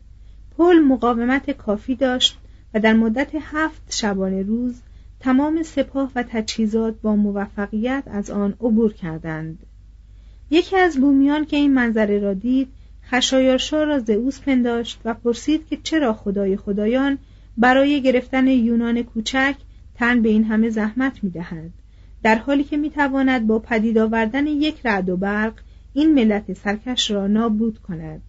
پل 0.58 0.80
مقاومت 0.80 1.52
کافی 1.52 1.96
داشت 1.96 2.38
و 2.74 2.80
در 2.80 2.94
مدت 2.94 3.32
هفت 3.42 3.82
شبانه 3.90 4.42
روز 4.42 4.82
تمام 5.24 5.64
سپاه 5.64 6.12
و 6.16 6.24
تجهیزات 6.24 6.96
با 7.02 7.16
موفقیت 7.16 8.04
از 8.06 8.32
آن 8.32 8.54
عبور 8.62 8.94
کردند. 8.94 9.60
یکی 10.52 10.78
از 10.78 10.98
بومیان 10.98 11.46
که 11.46 11.58
این 11.58 11.74
منظره 11.74 12.20
را 12.20 12.34
دید 12.34 12.68
خشایارشا 13.04 13.84
را 13.84 14.00
زئوس 14.00 14.40
پنداشت 14.40 15.02
و 15.06 15.14
پرسید 15.14 15.68
که 15.68 15.78
چرا 15.84 16.14
خدای 16.14 16.58
خدایان 16.58 17.18
برای 17.58 18.02
گرفتن 18.02 18.48
یونان 18.48 19.04
کوچک 19.04 19.56
تن 19.96 20.22
به 20.22 20.30
این 20.30 20.44
همه 20.44 20.70
زحمت 20.70 21.24
می‌دهد؟ 21.24 21.72
در 22.24 22.36
حالی 22.36 22.64
که 22.64 22.78
می‌تواند 22.78 23.48
با 23.48 23.60
پدید 23.60 23.98
آوردن 23.98 24.48
یک 24.48 24.86
رعد 24.86 25.10
و 25.10 25.18
برق 25.18 25.54
این 25.94 26.14
ملت 26.14 26.54
سرکش 26.54 27.12
را 27.12 27.28
نابود 27.28 27.80
کند. 27.80 28.22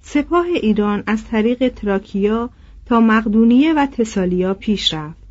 سپاه 0.00 0.46
ایران 0.46 1.02
از 1.06 1.24
طریق 1.24 1.68
تراکیا 1.68 2.50
تا 2.86 3.00
مقدونیه 3.00 3.72
و 3.72 3.86
تسالیا 3.86 4.54
پیش 4.54 4.94
رفت. 4.94 5.23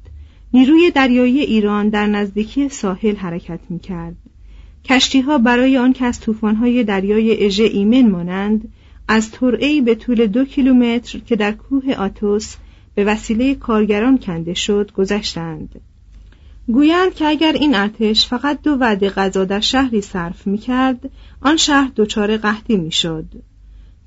نیروی 0.54 0.92
دریایی 0.92 1.40
ایران 1.40 1.90
در 1.90 2.08
نزدیکی 2.08 2.70
ساحل 2.70 3.16
حرکت 3.16 3.60
می 3.70 3.80
کرد. 3.80 4.16
کشتی 4.86 5.22
ها 5.22 5.38
برای 5.38 5.78
آن 5.78 5.94
که 5.94 6.06
از 6.06 6.20
های 6.60 6.84
دریای 6.84 7.46
اژه 7.46 7.64
ایمن 7.64 8.10
مانند 8.10 8.74
از 9.08 9.32
ترعی 9.32 9.82
به 9.82 9.96
طول 9.96 10.28
دو 10.28 10.46
کیلومتر 10.46 11.20
که 11.20 11.36
در 11.36 11.52
کوه 11.52 11.94
آتوس 11.94 12.56
به 12.96 13.04
وسیله 13.04 13.56
کارگران 13.56 14.18
کنده 14.18 14.54
شد 14.54 14.92
گذشتند 14.92 15.82
گویند 16.68 17.14
که 17.14 17.26
اگر 17.26 17.52
این 17.52 17.76
ارتش 17.76 18.28
فقط 18.28 18.62
دو 18.62 18.72
وعده 18.72 19.10
غذا 19.10 19.46
در 19.46 19.60
شهری 19.60 20.02
صرف 20.02 20.48
می 20.48 20.58
کرد 20.58 21.10
آن 21.42 21.58
شهر 21.58 21.92
دچار 21.96 22.38
قحطی 22.38 22.78
می 22.78 22.92
شد 22.92 23.26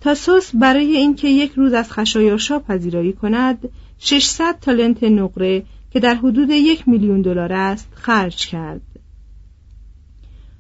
تاسوس 0.01 0.51
برای 0.55 0.97
اینکه 0.97 1.29
یک 1.29 1.53
روز 1.53 1.73
از 1.73 1.93
خشایارشا 1.93 2.59
پذیرایی 2.59 3.13
کند 3.13 3.69
600 3.99 4.57
تالنت 4.61 5.05
نقره 5.05 5.63
که 5.91 6.01
در 6.01 6.15
حدود 6.15 6.51
یک 6.51 6.89
میلیون 6.89 7.23
دلار 7.23 7.53
است 7.53 7.89
خرج 7.95 8.47
کرد. 8.47 8.81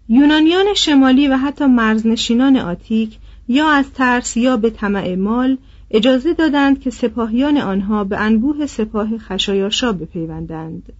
یونانیان 0.08 0.74
شمالی 0.74 1.28
و 1.28 1.36
حتی 1.36 1.66
مرزنشینان 1.66 2.56
آتیک 2.56 3.18
یا 3.48 3.70
از 3.70 3.92
ترس 3.92 4.36
یا 4.36 4.56
به 4.56 4.70
طمع 4.70 5.14
مال 5.14 5.58
اجازه 5.90 6.34
دادند 6.34 6.80
که 6.80 6.90
سپاهیان 6.90 7.58
آنها 7.58 8.04
به 8.04 8.20
انبوه 8.20 8.66
سپاه 8.66 9.18
خشایارشا 9.18 9.92
بپیوندند. 9.92 10.92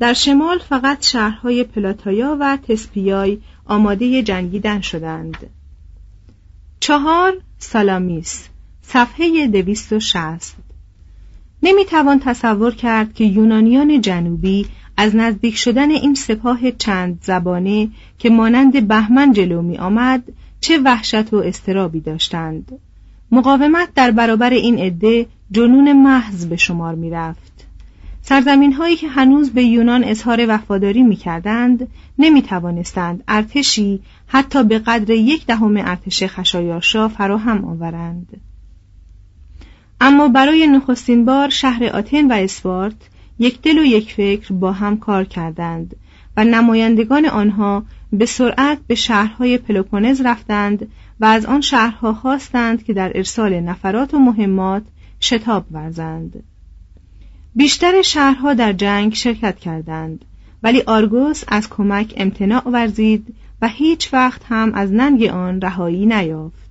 در 0.00 0.12
شمال 0.12 0.58
فقط 0.58 1.06
شهرهای 1.06 1.64
پلاتایا 1.64 2.36
و 2.40 2.58
تسپیای 2.68 3.38
آماده 3.64 4.22
جنگیدن 4.22 4.80
شدند. 4.80 5.36
چهار 6.80 7.36
سالامیس 7.58 8.48
صفحه 8.82 9.46
دویست 9.46 9.92
و 9.92 10.00
شست 10.00 10.56
نمی‌توان 11.62 12.20
تصور 12.20 12.74
کرد 12.74 13.14
که 13.14 13.24
یونانیان 13.24 14.00
جنوبی 14.00 14.66
از 14.96 15.16
نزدیک 15.16 15.56
شدن 15.56 15.90
این 15.90 16.14
سپاه 16.14 16.70
چند 16.70 17.18
زبانه 17.22 17.88
که 18.18 18.30
مانند 18.30 18.88
بهمن 18.88 19.32
جلو 19.32 19.62
می 19.62 19.78
آمد 19.78 20.22
چه 20.60 20.78
وحشت 20.78 21.32
و 21.32 21.36
استرابی 21.36 22.00
داشتند. 22.00 22.72
مقاومت 23.32 23.88
در 23.94 24.10
برابر 24.10 24.50
این 24.50 24.78
عده 24.78 25.26
جنون 25.50 25.92
محض 25.92 26.46
به 26.46 26.56
شمار 26.56 26.94
می 26.94 27.10
رفت 27.10 27.66
سرزمین 28.22 28.72
هایی 28.72 28.96
که 28.96 29.08
هنوز 29.08 29.50
به 29.50 29.64
یونان 29.64 30.04
اظهار 30.04 30.46
وفاداری 30.48 31.02
می 31.02 31.16
کردند 31.16 31.88
نمی 32.18 32.42
توانستند 32.42 33.24
ارتشی 33.28 34.00
حتی 34.26 34.64
به 34.64 34.78
قدر 34.78 35.14
یک 35.14 35.46
دهم 35.46 35.76
ارتش 35.76 36.22
خشایارشا 36.26 37.08
فراهم 37.08 37.64
آورند. 37.64 38.40
اما 40.00 40.28
برای 40.28 40.66
نخستین 40.66 41.24
بار 41.24 41.48
شهر 41.48 41.84
آتن 41.84 42.30
و 42.30 42.32
اسپارت 42.32 42.96
یک 43.38 43.62
دل 43.62 43.78
و 43.78 43.84
یک 43.84 44.12
فکر 44.12 44.52
با 44.52 44.72
هم 44.72 44.96
کار 44.96 45.24
کردند 45.24 45.96
و 46.36 46.44
نمایندگان 46.44 47.26
آنها 47.26 47.84
به 48.12 48.26
سرعت 48.26 48.78
به 48.86 48.94
شهرهای 48.94 49.58
پلوپونز 49.58 50.20
رفتند 50.20 50.88
و 51.20 51.24
از 51.24 51.46
آن 51.46 51.60
شهرها 51.60 52.14
خواستند 52.14 52.84
که 52.84 52.92
در 52.92 53.12
ارسال 53.14 53.60
نفرات 53.60 54.14
و 54.14 54.18
مهمات 54.18 54.82
شتاب 55.20 55.66
ورزند. 55.70 56.42
بیشتر 57.54 58.02
شهرها 58.02 58.54
در 58.54 58.72
جنگ 58.72 59.14
شرکت 59.14 59.58
کردند 59.58 60.24
ولی 60.62 60.82
آرگوس 60.82 61.44
از 61.48 61.70
کمک 61.70 62.14
امتناع 62.16 62.68
ورزید 62.68 63.34
و 63.62 63.68
هیچ 63.68 64.14
وقت 64.14 64.42
هم 64.44 64.72
از 64.74 64.92
ننگ 64.92 65.24
آن 65.24 65.60
رهایی 65.60 66.06
نیافت. 66.06 66.67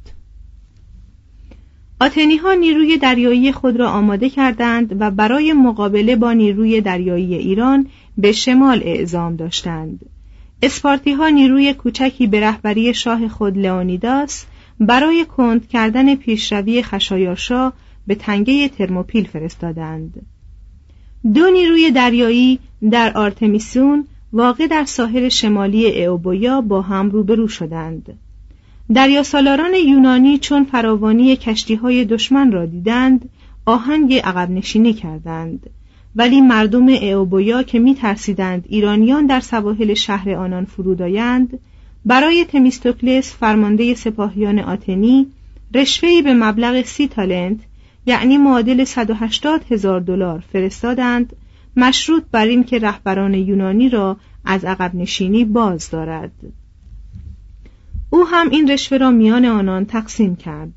آتنی 2.02 2.38
ها 2.38 2.54
نیروی 2.54 2.98
دریایی 2.98 3.52
خود 3.52 3.76
را 3.76 3.90
آماده 3.90 4.30
کردند 4.30 5.02
و 5.02 5.12
برای 5.12 5.54
مقابله 5.54 6.16
با 6.16 6.34
نیروی 6.34 6.82
دریایی 6.82 7.36
ایران 7.36 7.88
به 8.18 8.32
شمال 8.32 8.82
اعزام 8.84 9.36
داشتند. 9.36 10.00
اسپارتی 10.62 11.12
ها 11.12 11.30
نیروی 11.30 11.74
کوچکی 11.74 12.28
به 12.28 12.40
رهبری 12.40 12.94
شاه 12.94 13.28
خود 13.28 13.58
لئونیداس 13.58 14.46
برای 14.80 15.26
کند 15.26 15.68
کردن 15.68 16.16
پیشروی 16.16 16.84
خشایارشا 16.84 17.74
به 18.08 18.16
تنگه 18.16 18.70
ترموپیل 18.70 19.28
فرستادند. 19.28 20.26
دو 21.34 21.50
نیروی 21.50 21.92
دریایی 21.92 22.60
در 22.92 23.18
آرتمیسون 23.18 24.08
واقع 24.34 24.68
در 24.68 24.86
ساحل 24.86 25.30
شمالی 25.30 25.86
اعوبویا 25.86 26.62
با 26.62 26.82
هم 26.82 27.10
روبرو 27.10 27.48
شدند. 27.48 28.20
سالاران 29.24 29.74
یونانی 29.74 30.38
چون 30.38 30.64
فراوانی 30.64 31.36
کشتی 31.36 31.76
های 31.76 32.06
دشمن 32.06 32.52
را 32.52 32.66
دیدند 32.66 33.30
آهنگ 33.66 34.14
عقب 34.14 34.50
نشینی 34.52 34.94
کردند. 34.94 35.70
ولی 36.16 36.42
مردم 36.42 36.90
اعوبویا 36.90 37.64
که 37.64 37.80
می 37.80 37.96
ترسیدند 37.96 38.66
ایرانیان 38.70 39.26
در 39.26 39.40
سواحل 39.40 39.94
شهر 39.94 40.32
آنان 40.32 40.66
فرودایند 40.66 41.60
برای 42.06 42.46
تمیستوکلس 42.46 43.36
فرمانده 43.36 43.94
سپاهیان 43.94 44.60
آتنی 44.60 45.28
رشوهی 45.74 46.22
به 46.22 46.34
مبلغ 46.34 46.86
سی 46.86 47.08
تالنت 47.08 47.58
یعنی 48.06 48.38
معادل 48.38 48.84
180 48.84 49.62
هزار 49.72 50.00
دلار 50.00 50.44
فرستادند 50.54 51.36
مشروط 51.78 52.24
بر 52.32 52.46
این 52.46 52.64
که 52.64 52.80
رهبران 52.80 53.34
یونانی 53.34 53.90
را 53.90 54.18
از 54.46 54.66
عقب 54.66 54.96
نشینی 54.96 55.46
باز 55.46 55.90
دارد. 55.90 56.32
او 58.18 58.28
هم 58.28 58.50
این 58.50 58.72
رشوه 58.72 58.98
را 58.98 59.12
میان 59.12 59.46
آنان 59.46 59.86
تقسیم 59.86 60.36
کرد. 60.36 60.74